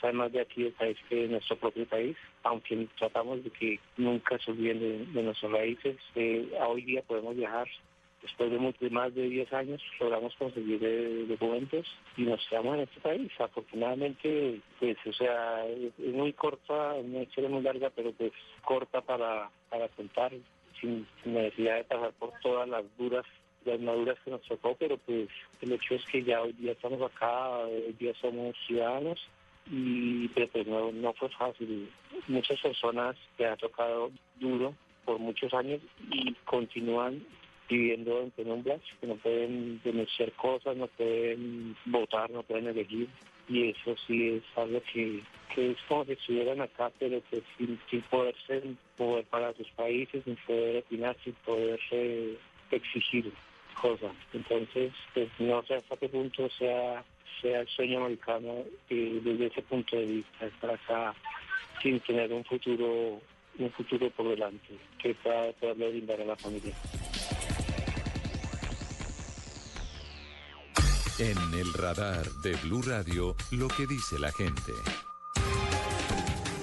[0.00, 3.80] saben más de aquí del país que de nuestro propio país, aunque tratamos de que
[3.96, 5.96] nunca se olviden de, de nuestras raíces.
[6.14, 7.68] Eh, hoy día podemos viajar.
[8.22, 13.00] Después de, más de 10 años logramos conseguir eh, documentos y nos quedamos en este
[13.00, 13.30] país.
[13.38, 18.32] Afortunadamente, pues, o sea, es, muy corta, una historia muy larga, pero pues
[18.64, 20.32] corta para, para contar,
[20.80, 23.24] sin, sin necesidad de pasar por todas las duras
[23.64, 25.28] las maduras que nos tocó, pero pues
[25.60, 29.18] el hecho es que ya hoy día estamos acá, hoy día somos ciudadanos
[29.70, 31.90] y pero pues no, no fue fácil.
[32.26, 37.22] Muchas personas que han tocado duro por muchos años y continúan
[37.68, 43.08] viviendo en penumbras, que no pueden denunciar cosas, no pueden votar, no pueden elegir.
[43.48, 45.22] y eso sí es algo que,
[45.54, 48.62] que es como si estuvieran acá, pero pues sin, sin poderse
[48.98, 52.36] mover para sus países, sin poder opinar, sin poderse
[52.70, 53.32] exigir
[53.80, 54.12] cosas.
[54.32, 57.04] Entonces, pues no sé hasta qué punto sea,
[57.40, 61.14] sea el sueño americano eh, desde ese punto de vista, estar acá
[61.82, 63.20] sin tener un futuro
[63.58, 66.74] un futuro por delante que pueda poderle brindar a la familia.
[71.18, 74.72] En el radar de Blue Radio, lo que dice la gente.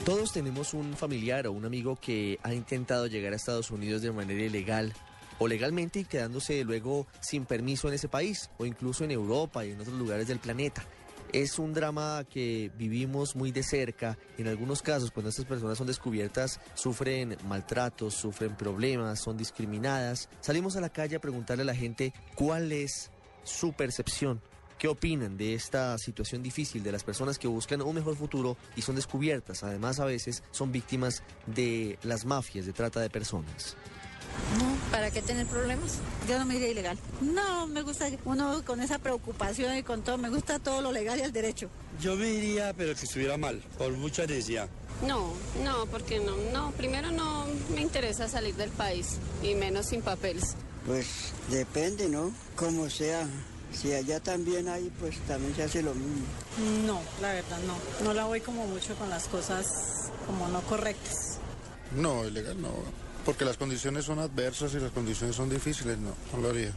[0.05, 4.11] Todos tenemos un familiar o un amigo que ha intentado llegar a Estados Unidos de
[4.11, 4.93] manera ilegal
[5.39, 9.71] o legalmente y quedándose luego sin permiso en ese país o incluso en Europa y
[9.71, 10.83] en otros lugares del planeta.
[11.31, 14.17] Es un drama que vivimos muy de cerca.
[14.37, 20.29] En algunos casos, cuando estas personas son descubiertas, sufren maltratos, sufren problemas, son discriminadas.
[20.39, 23.11] Salimos a la calle a preguntarle a la gente cuál es
[23.43, 24.41] su percepción.
[24.77, 28.81] ¿Qué opinan de esta situación difícil de las personas que buscan un mejor futuro y
[28.81, 29.63] son descubiertas?
[29.63, 33.77] Además, a veces son víctimas de las mafias de trata de personas.
[34.59, 35.99] No, ¿para qué tener problemas?
[36.27, 36.97] Yo no me iría ilegal.
[37.21, 41.19] No, me gusta uno con esa preocupación y con todo, me gusta todo lo legal
[41.19, 41.69] y el derecho.
[41.99, 44.69] Yo me iría, pero que estuviera mal, por mucha necesidad.
[45.05, 45.33] No,
[45.63, 50.55] no, porque no, no, primero no me interesa salir del país y menos sin papeles.
[50.85, 52.31] Pues depende, ¿no?
[52.55, 53.27] Como sea.
[53.73, 56.25] Si allá también hay, pues también se hace lo mismo.
[56.85, 58.05] No, la verdad no.
[58.05, 59.65] No la voy como mucho con las cosas
[60.27, 61.39] como no correctas.
[61.93, 62.69] No, ilegal no.
[63.25, 66.71] Porque las condiciones son adversas y las condiciones son difíciles, no, no lo haría.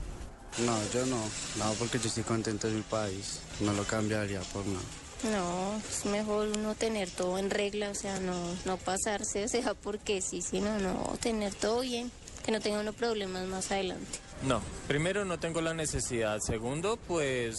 [0.64, 1.18] No, yo no.
[1.58, 3.40] No, porque yo estoy contento en mi país.
[3.60, 4.84] No lo cambiaría por nada.
[5.24, 8.34] No, es mejor uno tener todo en regla, o sea, no,
[8.64, 12.12] no pasarse, o sea, porque sí, sino no, tener todo bien,
[12.46, 14.20] que no tenga unos problemas más adelante.
[14.46, 17.56] No, primero no tengo la necesidad, segundo, pues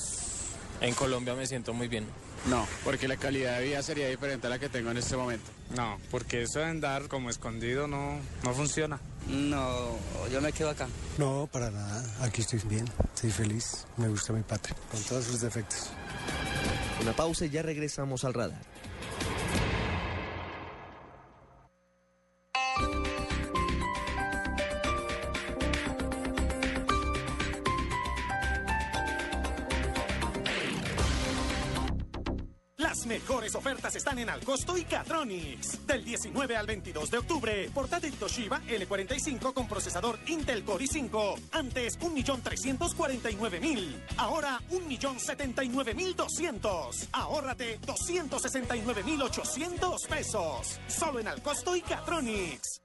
[0.80, 2.08] en Colombia me siento muy bien.
[2.49, 5.52] No, porque la calidad de vida sería diferente a la que tengo en este momento.
[5.75, 8.99] No, porque eso de andar como escondido no, no funciona.
[9.27, 9.97] No,
[10.32, 10.88] yo me quedo acá.
[11.17, 12.03] No, para nada.
[12.21, 15.89] Aquí estoy bien, estoy feliz, me gusta mi patria, con todos sus defectos.
[17.01, 18.62] Una pausa y ya regresamos al radar.
[33.09, 35.87] Mejores ofertas están en Alcosto y Catronics.
[35.87, 41.39] Del 19 al 22 de octubre, portátil Toshiba L45 con procesador Intel Core i5.
[41.51, 43.95] Antes 1.349.000.
[44.17, 47.07] Ahora 1.079.200.
[47.13, 50.79] Ahórrate 269.800 pesos.
[50.87, 52.83] Solo en Alcosto y Catronics.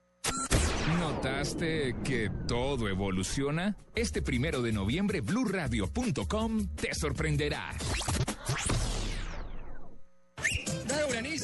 [0.99, 3.77] ¿Notaste que todo evoluciona?
[3.93, 7.75] Este primero de noviembre, blurradio.com te sorprenderá.
[10.37, 10.84] Doble anís.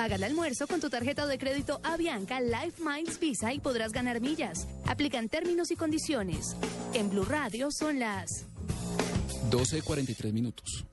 [0.00, 4.22] Paga el almuerzo con tu tarjeta de crédito Avianca Life Miles Visa y podrás ganar
[4.22, 4.66] millas.
[4.86, 6.56] Aplican términos y condiciones.
[6.94, 8.46] En Blue Radio son las
[9.50, 10.86] 12.43 minutos.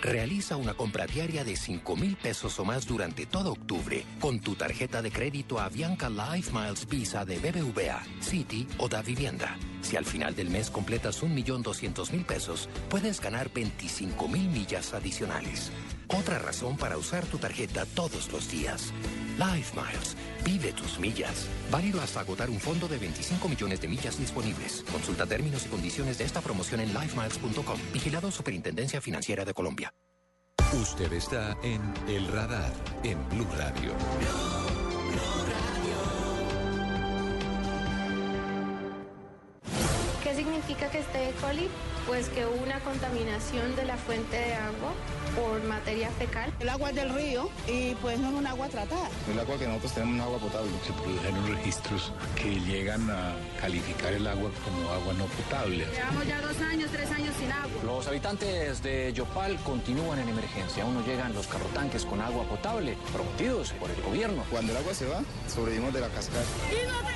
[0.00, 4.54] Realiza una compra diaria de 5 mil pesos o más durante todo octubre con tu
[4.54, 9.58] tarjeta de crédito Avianca Life Miles Visa de BBVA, City o Da Vivienda.
[9.82, 15.70] Si al final del mes completas 1.200.000 pesos, puedes ganar 25 mil millas adicionales.
[16.08, 18.92] Otra razón para usar tu tarjeta todos los días.
[19.38, 20.16] Life Miles.
[20.44, 21.48] Vive tus millas.
[21.70, 24.84] Válido hasta agotar un fondo de 25 millones de millas disponibles.
[24.90, 27.78] Consulta términos y condiciones de esta promoción en lifemiles.com.
[27.92, 29.92] Vigilado Superintendencia Financiera de Colombia.
[30.72, 32.72] Usted está en El Radar,
[33.04, 34.63] en Blue Radio.
[40.34, 41.32] ¿Qué significa que esté E.
[41.34, 41.68] coli?
[42.08, 44.92] Pues que hubo una contaminación de la fuente de agua
[45.36, 46.52] por materia fecal.
[46.58, 49.08] El agua es del río y pues no es un agua tratada.
[49.30, 50.72] El agua que nosotros tenemos es agua potable.
[50.84, 55.86] Se produjeron registros que llegan a calificar el agua como agua no potable.
[55.86, 57.82] Llevamos ya dos años, tres años sin agua.
[57.84, 60.82] Los habitantes de Yopal continúan en emergencia.
[60.82, 64.42] Aún no llegan los carrotanques con agua potable prometidos por el gobierno.
[64.50, 66.44] Cuando el agua se va, sobrevivimos de la cascada.
[66.72, 67.13] Y no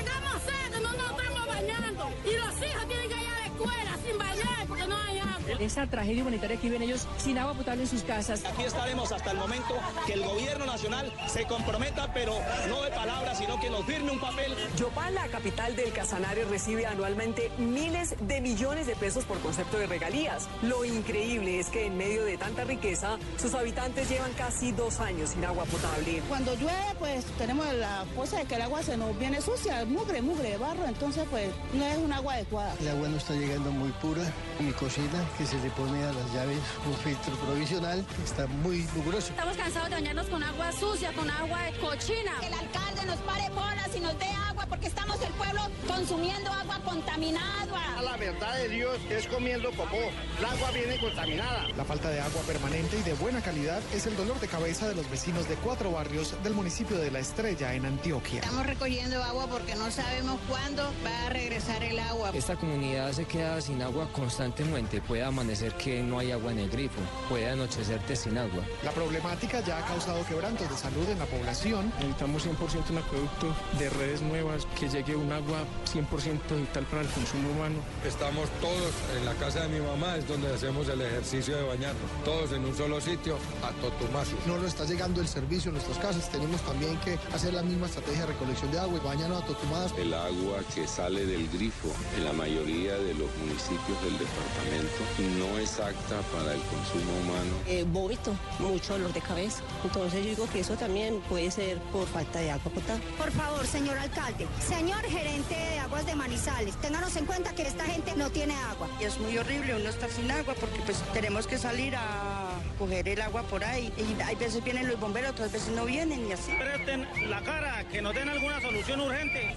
[5.59, 8.45] Esa tragedia humanitaria que viven ellos sin agua potable en sus casas.
[8.45, 9.75] Aquí estaremos hasta el momento
[10.07, 12.35] que el gobierno nacional se comprometa, pero
[12.69, 14.55] no de palabras, sino que nos firme un papel.
[14.77, 19.87] Yopal, la capital del Casanare, recibe anualmente miles de millones de pesos por concepto de
[19.87, 20.49] regalías.
[20.63, 25.31] Lo increíble es que en medio de tanta riqueza, sus habitantes llevan casi dos años
[25.31, 26.23] sin agua potable.
[26.29, 30.23] Cuando llueve, pues tenemos la cosa de que el agua se nos viene sucia, mugre,
[30.23, 32.75] mugre, barro, entonces pues no es un agua adecuada.
[32.81, 34.23] El agua no está llegando muy pura.
[34.61, 39.31] Mi cocina, que se le pone a las llaves un filtro provisional, está muy mugroso.
[39.31, 42.33] Estamos cansados de bañarnos con agua sucia, con agua de cochina.
[42.41, 46.53] Que el alcalde nos pare bolas y nos dé agua porque estamos el pueblo consumiendo
[46.53, 48.03] agua contaminada.
[48.03, 49.97] La verdad de Dios es comiendo popó.
[50.39, 51.67] El agua viene contaminada.
[51.77, 54.95] La falta de agua permanente y de buena calidad es el dolor de cabeza de
[54.95, 58.41] los vecinos de cuatro barrios del municipio de La Estrella en Antioquia.
[58.41, 62.33] Estamos recogiendo agua porque no sabemos cuándo va a regresar el agua.
[62.35, 65.01] Esta comunidad se queda sin agua constantemente.
[65.01, 67.01] Puede amanecer que no hay agua en el grifo.
[67.29, 68.65] Puede anochecerte sin agua.
[68.83, 71.93] La problemática ya ha causado quebrantos de salud en la población.
[71.99, 75.61] Necesitamos 100% un acueducto de redes nuevas, que llegue un agua
[75.93, 77.77] 100% vital para el consumo humano.
[78.05, 82.11] Estamos todos en la casa de mi mamá, es donde hacemos el ejercicio de bañarnos.
[82.25, 84.37] Todos en un solo sitio, a Totumazo.
[84.47, 86.29] No nos está llegando el servicio en nuestras casas.
[86.31, 89.95] Tenemos también que hacer la misma estrategia de recolección de agua y bañarnos a Totumadas.
[89.97, 94.99] El agua que sale del grifo en la mayoría de los municipios del departamento
[95.39, 97.55] no es apta para el consumo humano.
[97.67, 99.63] Eh, vómito, mucho dolor de cabeza.
[99.85, 103.05] Entonces yo digo que eso también puede ser por falta de agua potable.
[103.17, 107.85] Por favor, señor alcalde, señor gerente de aguas de Manizales, ténganos en cuenta que esta
[107.85, 108.89] gente no tiene agua.
[109.01, 112.49] Y es muy horrible uno estar sin agua porque pues tenemos que salir a
[112.79, 113.93] coger el agua por ahí.
[113.97, 116.53] Y hay veces vienen los bomberos, otras veces no vienen y así.
[116.59, 119.57] Presten la cara, que nos den alguna solución urgente.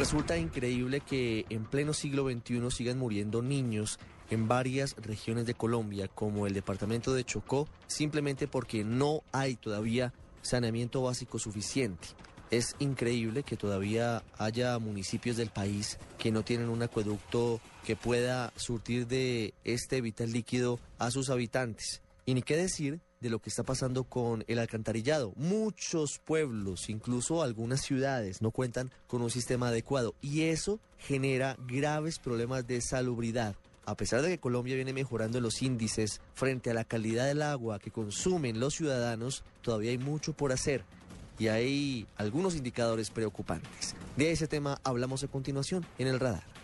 [0.00, 3.98] Resulta increíble que en pleno siglo XXI sigan muriendo niños
[4.30, 10.14] en varias regiones de Colombia, como el departamento de Chocó, simplemente porque no hay todavía
[10.40, 12.08] saneamiento básico suficiente.
[12.50, 18.54] Es increíble que todavía haya municipios del país que no tienen un acueducto que pueda
[18.56, 22.00] surtir de este vital líquido a sus habitantes.
[22.24, 25.32] Y ni qué decir de lo que está pasando con el alcantarillado.
[25.36, 32.18] Muchos pueblos, incluso algunas ciudades, no cuentan con un sistema adecuado y eso genera graves
[32.18, 33.56] problemas de salubridad.
[33.84, 37.78] A pesar de que Colombia viene mejorando los índices frente a la calidad del agua
[37.78, 40.84] que consumen los ciudadanos, todavía hay mucho por hacer
[41.38, 43.94] y hay algunos indicadores preocupantes.
[44.16, 46.59] De ese tema hablamos a continuación en el radar.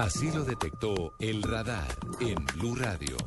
[0.00, 3.18] Así lo detectó el radar en Blue Radio.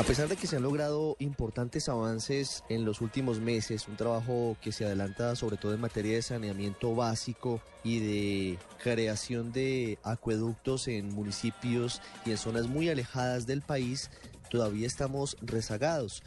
[0.00, 4.56] A pesar de que se han logrado importantes avances en los últimos meses, un trabajo
[4.60, 10.88] que se adelanta sobre todo en materia de saneamiento básico y de creación de acueductos
[10.88, 14.10] en municipios y en zonas muy alejadas del país,
[14.50, 16.24] todavía estamos rezagados.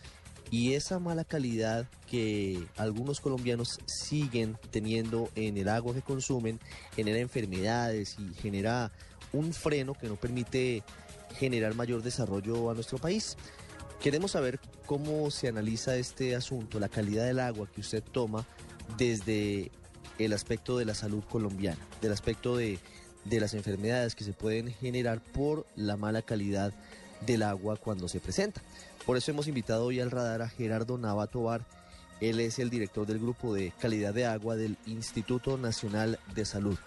[0.54, 6.60] Y esa mala calidad que algunos colombianos siguen teniendo en el agua que consumen
[6.96, 8.92] genera enfermedades y genera
[9.32, 10.84] un freno que no permite
[11.40, 13.36] generar mayor desarrollo a nuestro país.
[14.00, 18.46] Queremos saber cómo se analiza este asunto, la calidad del agua que usted toma
[18.96, 19.72] desde
[20.20, 22.78] el aspecto de la salud colombiana, del aspecto de,
[23.26, 26.76] de las enfermedades que se pueden generar por la mala calidad
[27.26, 28.62] del agua cuando se presenta.
[29.06, 31.62] Por eso hemos invitado hoy al radar a Gerardo Navatovar.
[32.22, 36.78] Él es el director del grupo de calidad de agua del Instituto Nacional de Salud.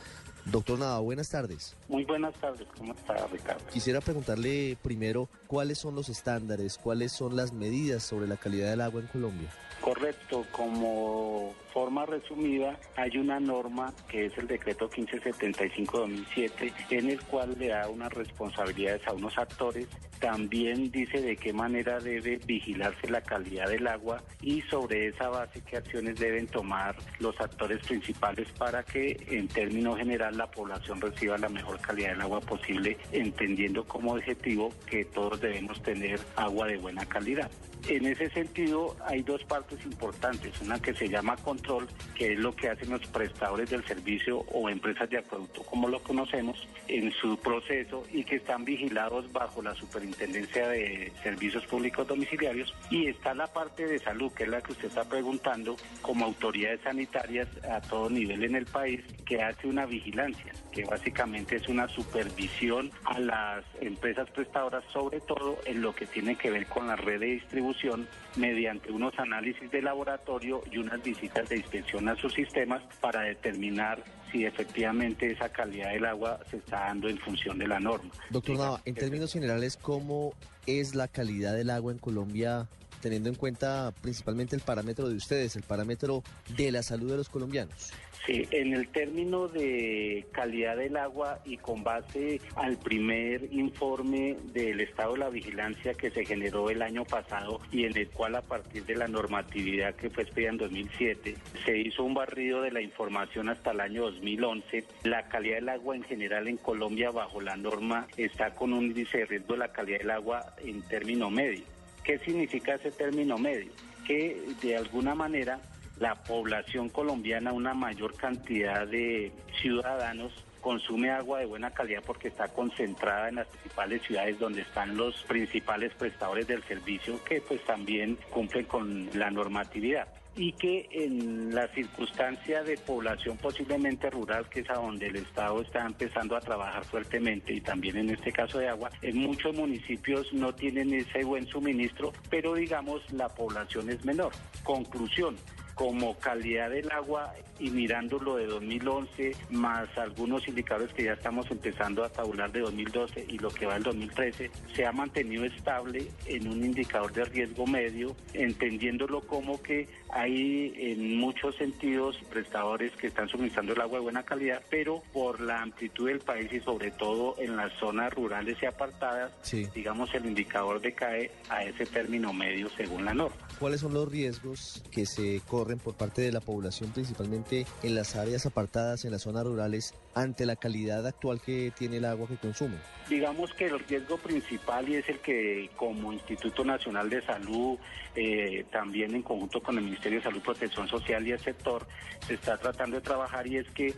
[0.46, 1.74] Doctor Nava, buenas tardes.
[1.88, 3.64] Muy buenas tardes, ¿cómo está Ricardo?
[3.72, 8.80] Quisiera preguntarle primero cuáles son los estándares, cuáles son las medidas sobre la calidad del
[8.80, 9.48] agua en Colombia.
[9.80, 17.54] Correcto, como forma resumida, hay una norma que es el decreto 1575-2007 en el cual
[17.58, 19.86] le da unas responsabilidades a unos actores.
[20.18, 25.60] También dice de qué manera debe vigilarse la calidad del agua y sobre esa base
[25.68, 31.36] qué acciones deben tomar los actores principales para que en términos general la población reciba
[31.36, 36.78] la mejor calidad del agua posible, entendiendo como objetivo que todos debemos tener agua de
[36.78, 37.50] buena calidad.
[37.88, 40.60] En ese sentido, hay dos partes importantes.
[40.60, 44.68] Una que se llama control, que es lo que hacen los prestadores del servicio o
[44.68, 49.74] empresas de acueducto, como lo conocemos, en su proceso y que están vigilados bajo la
[49.74, 52.74] Superintendencia de Servicios Públicos Domiciliarios.
[52.90, 56.80] Y está la parte de salud, que es la que usted está preguntando, como autoridades
[56.80, 61.88] sanitarias a todo nivel en el país, que hace una vigilancia que básicamente es una
[61.88, 66.96] supervisión a las empresas prestadoras, sobre todo en lo que tiene que ver con la
[66.96, 68.06] red de distribución,
[68.36, 74.04] mediante unos análisis de laboratorio y unas visitas de inspección a sus sistemas para determinar
[74.30, 78.10] si efectivamente esa calidad del agua se está dando en función de la norma.
[78.28, 80.34] Doctor Nava, en términos generales, ¿cómo
[80.66, 82.68] es la calidad del agua en Colombia?
[83.00, 86.22] Teniendo en cuenta principalmente el parámetro de ustedes, el parámetro
[86.56, 87.92] de la salud de los colombianos.
[88.26, 94.80] Sí, en el término de calidad del agua y con base al primer informe del
[94.80, 98.42] estado de la vigilancia que se generó el año pasado y en el cual a
[98.42, 102.80] partir de la normatividad que fue expedida en 2007 se hizo un barrido de la
[102.80, 107.56] información hasta el año 2011, la calidad del agua en general en Colombia bajo la
[107.56, 111.75] norma está con un índice de riesgo de la calidad del agua en término medio.
[112.06, 113.72] ¿Qué significa ese término medio?
[114.06, 115.58] Que de alguna manera
[115.98, 122.46] la población colombiana, una mayor cantidad de ciudadanos consume agua de buena calidad porque está
[122.46, 128.16] concentrada en las principales ciudades donde están los principales prestadores del servicio que pues también
[128.30, 130.06] cumplen con la normatividad
[130.36, 135.62] y que en la circunstancia de población posiblemente rural, que es a donde el Estado
[135.62, 140.32] está empezando a trabajar fuertemente y también en este caso de agua, en muchos municipios
[140.32, 144.32] no tienen ese buen suministro, pero digamos la población es menor.
[144.62, 145.36] Conclusión,
[145.74, 151.50] como calidad del agua y mirando lo de 2011 más algunos indicadores que ya estamos
[151.50, 156.06] empezando a tabular de 2012 y lo que va del 2013, se ha mantenido estable
[156.26, 163.08] en un indicador de riesgo medio, entendiéndolo como que hay en muchos sentidos prestadores que
[163.08, 166.90] están suministrando el agua de buena calidad, pero por la amplitud del país y sobre
[166.90, 169.32] todo en las zonas rurales y apartadas,
[169.74, 173.36] digamos el indicador decae a ese término medio según la norma.
[173.58, 178.16] ¿Cuáles son los riesgos que se corren por parte de la población, principalmente en las
[178.16, 182.36] áreas apartadas, en las zonas rurales, ante la calidad actual que tiene el agua que
[182.36, 182.80] consumen?
[183.08, 187.78] Digamos que el riesgo principal y es el que como Instituto Nacional de Salud,
[188.16, 191.86] eh, también en conjunto con el Ministerio de Salud, Protección Social y el sector,
[192.26, 193.94] se está tratando de trabajar y es que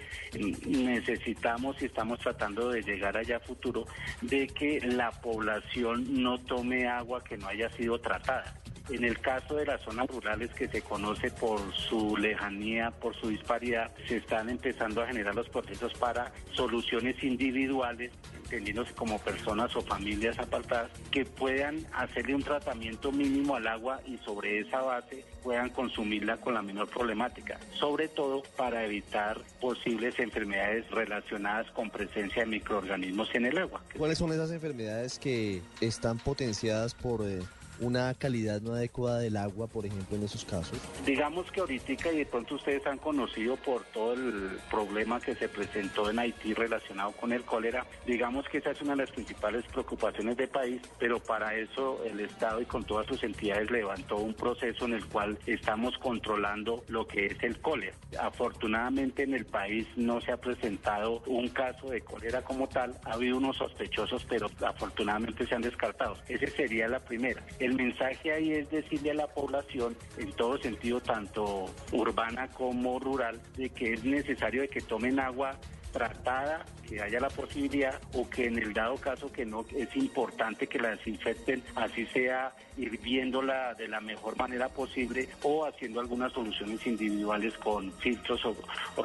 [0.66, 3.86] necesitamos y estamos tratando de llegar allá a futuro
[4.20, 8.60] de que la población no tome agua que no haya sido tratada.
[8.90, 13.28] En el caso de las zonas rurales que se conoce por su lejanía, por su
[13.28, 18.12] disparidad, se están empezando a generar los procesos para soluciones individuales
[18.50, 24.16] entendiéndose como personas o familias apartadas, que puedan hacerle un tratamiento mínimo al agua y
[24.18, 30.90] sobre esa base puedan consumirla con la menor problemática, sobre todo para evitar posibles enfermedades
[30.90, 33.82] relacionadas con presencia de microorganismos en el agua.
[33.96, 37.40] ¿Cuáles son esas enfermedades que están potenciadas por eh,
[37.80, 40.78] una calidad no adecuada del agua, por ejemplo, en esos casos?
[41.04, 45.48] Digamos que ahorita y de pronto ustedes han conocido por todo el problema que se
[45.48, 49.64] presentó en Haití relacionado con el cólera, digamos que esa es una de las principales
[49.72, 54.34] preocupaciones del país, pero para eso el Estado y con todas sus entidades levantó un
[54.34, 57.94] proceso en el cual estamos controlando lo que es el cólera.
[58.20, 63.12] Afortunadamente en el país no se ha presentado un caso de cólera como tal, ha
[63.12, 66.16] habido unos sospechosos, pero afortunadamente se han descartado.
[66.28, 67.42] Esa sería la primera.
[67.74, 73.70] Mensaje ahí es decirle a la población, en todo sentido, tanto urbana como rural, de
[73.70, 75.58] que es necesario de que tomen agua
[75.98, 80.68] tratada, que haya la posibilidad o que en el dado caso que no es importante
[80.68, 86.86] que la desinfecten, así sea hirviéndola de la mejor manera posible o haciendo algunas soluciones
[86.86, 88.56] individuales con filtros o,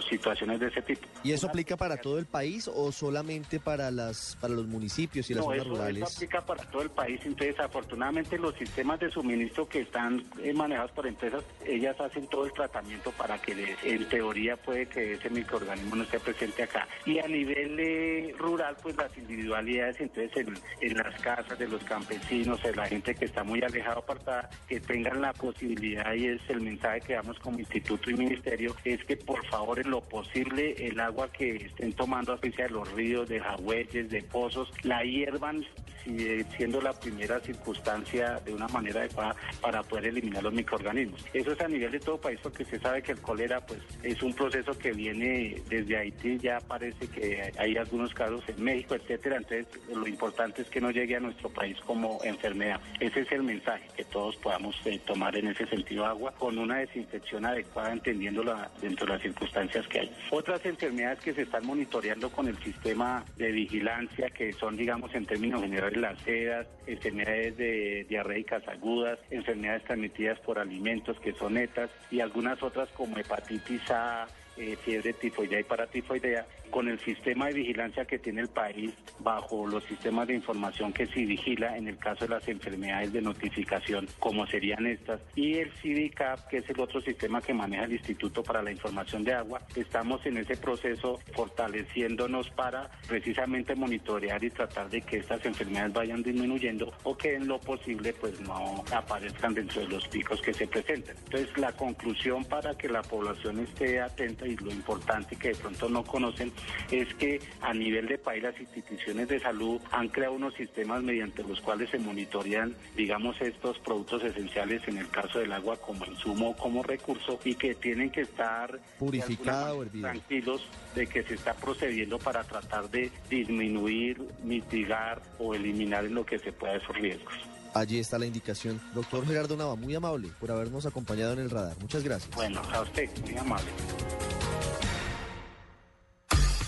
[0.08, 1.08] situaciones de ese tipo.
[1.24, 5.34] ¿Y eso aplica para todo el país o solamente para las para los municipios y
[5.34, 6.04] las zonas rurales?
[6.04, 7.20] Eso aplica para todo el país.
[7.24, 12.46] Entonces, afortunadamente los sistemas de suministro que están eh, manejados por empresas, ellas hacen todo
[12.46, 17.20] el tratamiento para que en teoría puede que ese microorganismo no esté presente acá Y
[17.20, 22.62] a nivel eh, rural, pues las individualidades, entonces en, en las casas de los campesinos,
[22.64, 26.62] de la gente que está muy alejada apartada, que tengan la posibilidad, y es el
[26.62, 31.00] mensaje que damos como instituto y ministerio, es que por favor en lo posible el
[31.00, 35.66] agua que estén tomando a de los ríos, de jagüeyes, de pozos, la hiervan
[36.04, 41.24] si- siendo la primera circunstancia de una manera adecuada para poder eliminar los microorganismos.
[41.34, 44.22] Eso es a nivel de todo país porque se sabe que el cólera pues es
[44.22, 49.38] un proceso que viene desde Haití, ya parece que hay algunos casos en México, etcétera,
[49.38, 52.80] entonces lo importante es que no llegue a nuestro país como enfermedad.
[53.00, 56.78] Ese es el mensaje, que todos podamos eh, tomar en ese sentido agua con una
[56.78, 60.12] desinfección adecuada, entendiéndola dentro de las circunstancias que hay.
[60.32, 65.26] Otras enfermedades que se están monitoreando con el sistema de vigilancia, que son, digamos, en
[65.26, 71.90] términos generales, las sedas, enfermedades de diarreicas agudas, enfermedades transmitidas por alimentos que son netas
[72.12, 77.54] y algunas otras como hepatitis A, eh, fiebre tifoidea y paratifoidea, con el sistema de
[77.54, 81.98] vigilancia que tiene el país bajo los sistemas de información que se vigila en el
[81.98, 86.80] caso de las enfermedades de notificación, como serían estas, y el CIVICAP, que es el
[86.80, 89.62] otro sistema que maneja el Instituto para la Información de Agua.
[89.76, 96.24] Estamos en ese proceso fortaleciéndonos para precisamente monitorear y tratar de que estas enfermedades vayan
[96.24, 100.68] disminuyendo o que en lo posible pues no aparezcan dentro de los picos que se
[100.68, 101.16] presentan.
[101.26, 105.90] Entonces la conclusión para que la población esté atenta y lo importante que de pronto
[105.90, 106.52] no conocen
[106.92, 111.44] es que a nivel de país las instituciones de salud han creado unos sistemas mediante
[111.44, 116.50] los cuales se monitorean, digamos, estos productos esenciales en el caso del agua como insumo
[116.52, 120.12] o como recurso y que tienen que estar de Purificada alguna o manera hervida.
[120.12, 126.26] tranquilos de que se está procediendo para tratar de disminuir, mitigar o eliminar en lo
[126.26, 127.34] que se pueda esos riesgos.
[127.74, 128.80] Allí está la indicación.
[128.94, 131.76] Doctor Gerardo Nava, muy amable por habernos acompañado en el radar.
[131.80, 132.34] Muchas gracias.
[132.36, 133.68] Bueno, a usted, muy amable.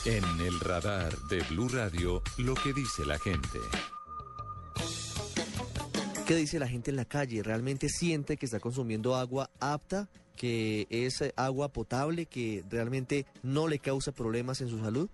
[0.06, 3.60] En el radar de Blue Radio, lo que dice la gente.
[6.26, 7.44] ¿Qué dice la gente en la calle?
[7.44, 10.10] ¿Realmente siente que está consumiendo agua apta?
[10.36, 12.26] ¿Que es agua potable?
[12.26, 15.08] ¿Que realmente no le causa problemas en su salud?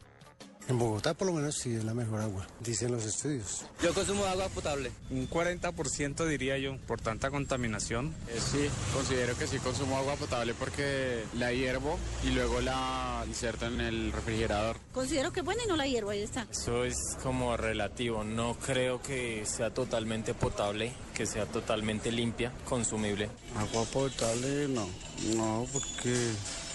[0.72, 3.66] En Bogotá por lo menos sí es la mejor agua, dicen los estudios.
[3.84, 4.90] Yo consumo agua potable.
[5.10, 8.16] Un 40% diría yo, por tanta contaminación.
[8.30, 13.66] Eh, sí, considero que sí consumo agua potable porque la hiervo y luego la inserto
[13.66, 14.78] en el refrigerador.
[14.94, 16.48] Considero que es buena y no la hiervo, ahí está.
[16.50, 18.24] Eso es como relativo.
[18.24, 23.30] No creo que sea totalmente potable, que sea totalmente limpia, consumible.
[23.58, 24.88] Agua potable no,
[25.36, 26.32] no porque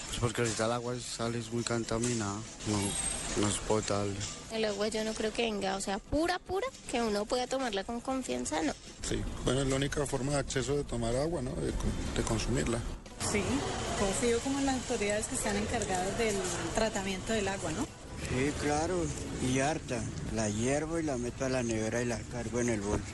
[0.09, 2.35] pues porque ahorita el agua sale es muy contaminada,
[2.67, 4.15] no, no es potable.
[4.53, 7.85] El agua yo no creo que venga, o sea, pura, pura, que uno pueda tomarla
[7.85, 8.73] con confianza, no.
[9.03, 11.51] Sí, bueno, es la única forma de acceso de tomar agua, ¿no?
[11.57, 12.79] De, de consumirla.
[13.31, 13.43] Sí,
[13.99, 16.37] confío como en las autoridades que están encargadas del
[16.75, 17.87] tratamiento del agua, ¿no?
[18.29, 19.05] Sí, claro,
[19.43, 20.03] y harta.
[20.35, 23.05] La hiervo y la meto a la nevera y la cargo en el bolso.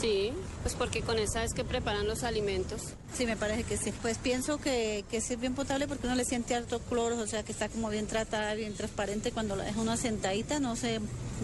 [0.00, 2.82] Sí, pues porque con esa es que preparan los alimentos.
[3.16, 3.92] Sí, me parece que sí.
[4.02, 7.26] Pues pienso que, que sí es bien potable porque uno le siente alto cloro, o
[7.26, 9.32] sea que está como bien tratada, bien transparente.
[9.32, 11.00] Cuando la deja una sentadita no se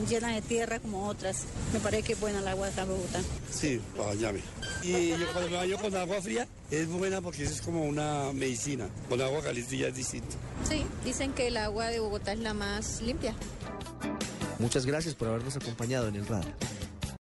[0.08, 1.44] llena de tierra como otras.
[1.72, 3.20] Me parece que es buena el agua de acá en Bogotá.
[3.50, 4.40] Sí, para bañarme.
[4.82, 8.32] Y yo cuando me baño con agua fría es buena porque eso es como una
[8.32, 8.88] medicina.
[9.08, 10.36] Con agua caliente ya es distinto.
[10.68, 13.34] Sí, dicen que el agua de Bogotá es la más limpia.
[14.58, 16.54] Muchas gracias por habernos acompañado en el radar.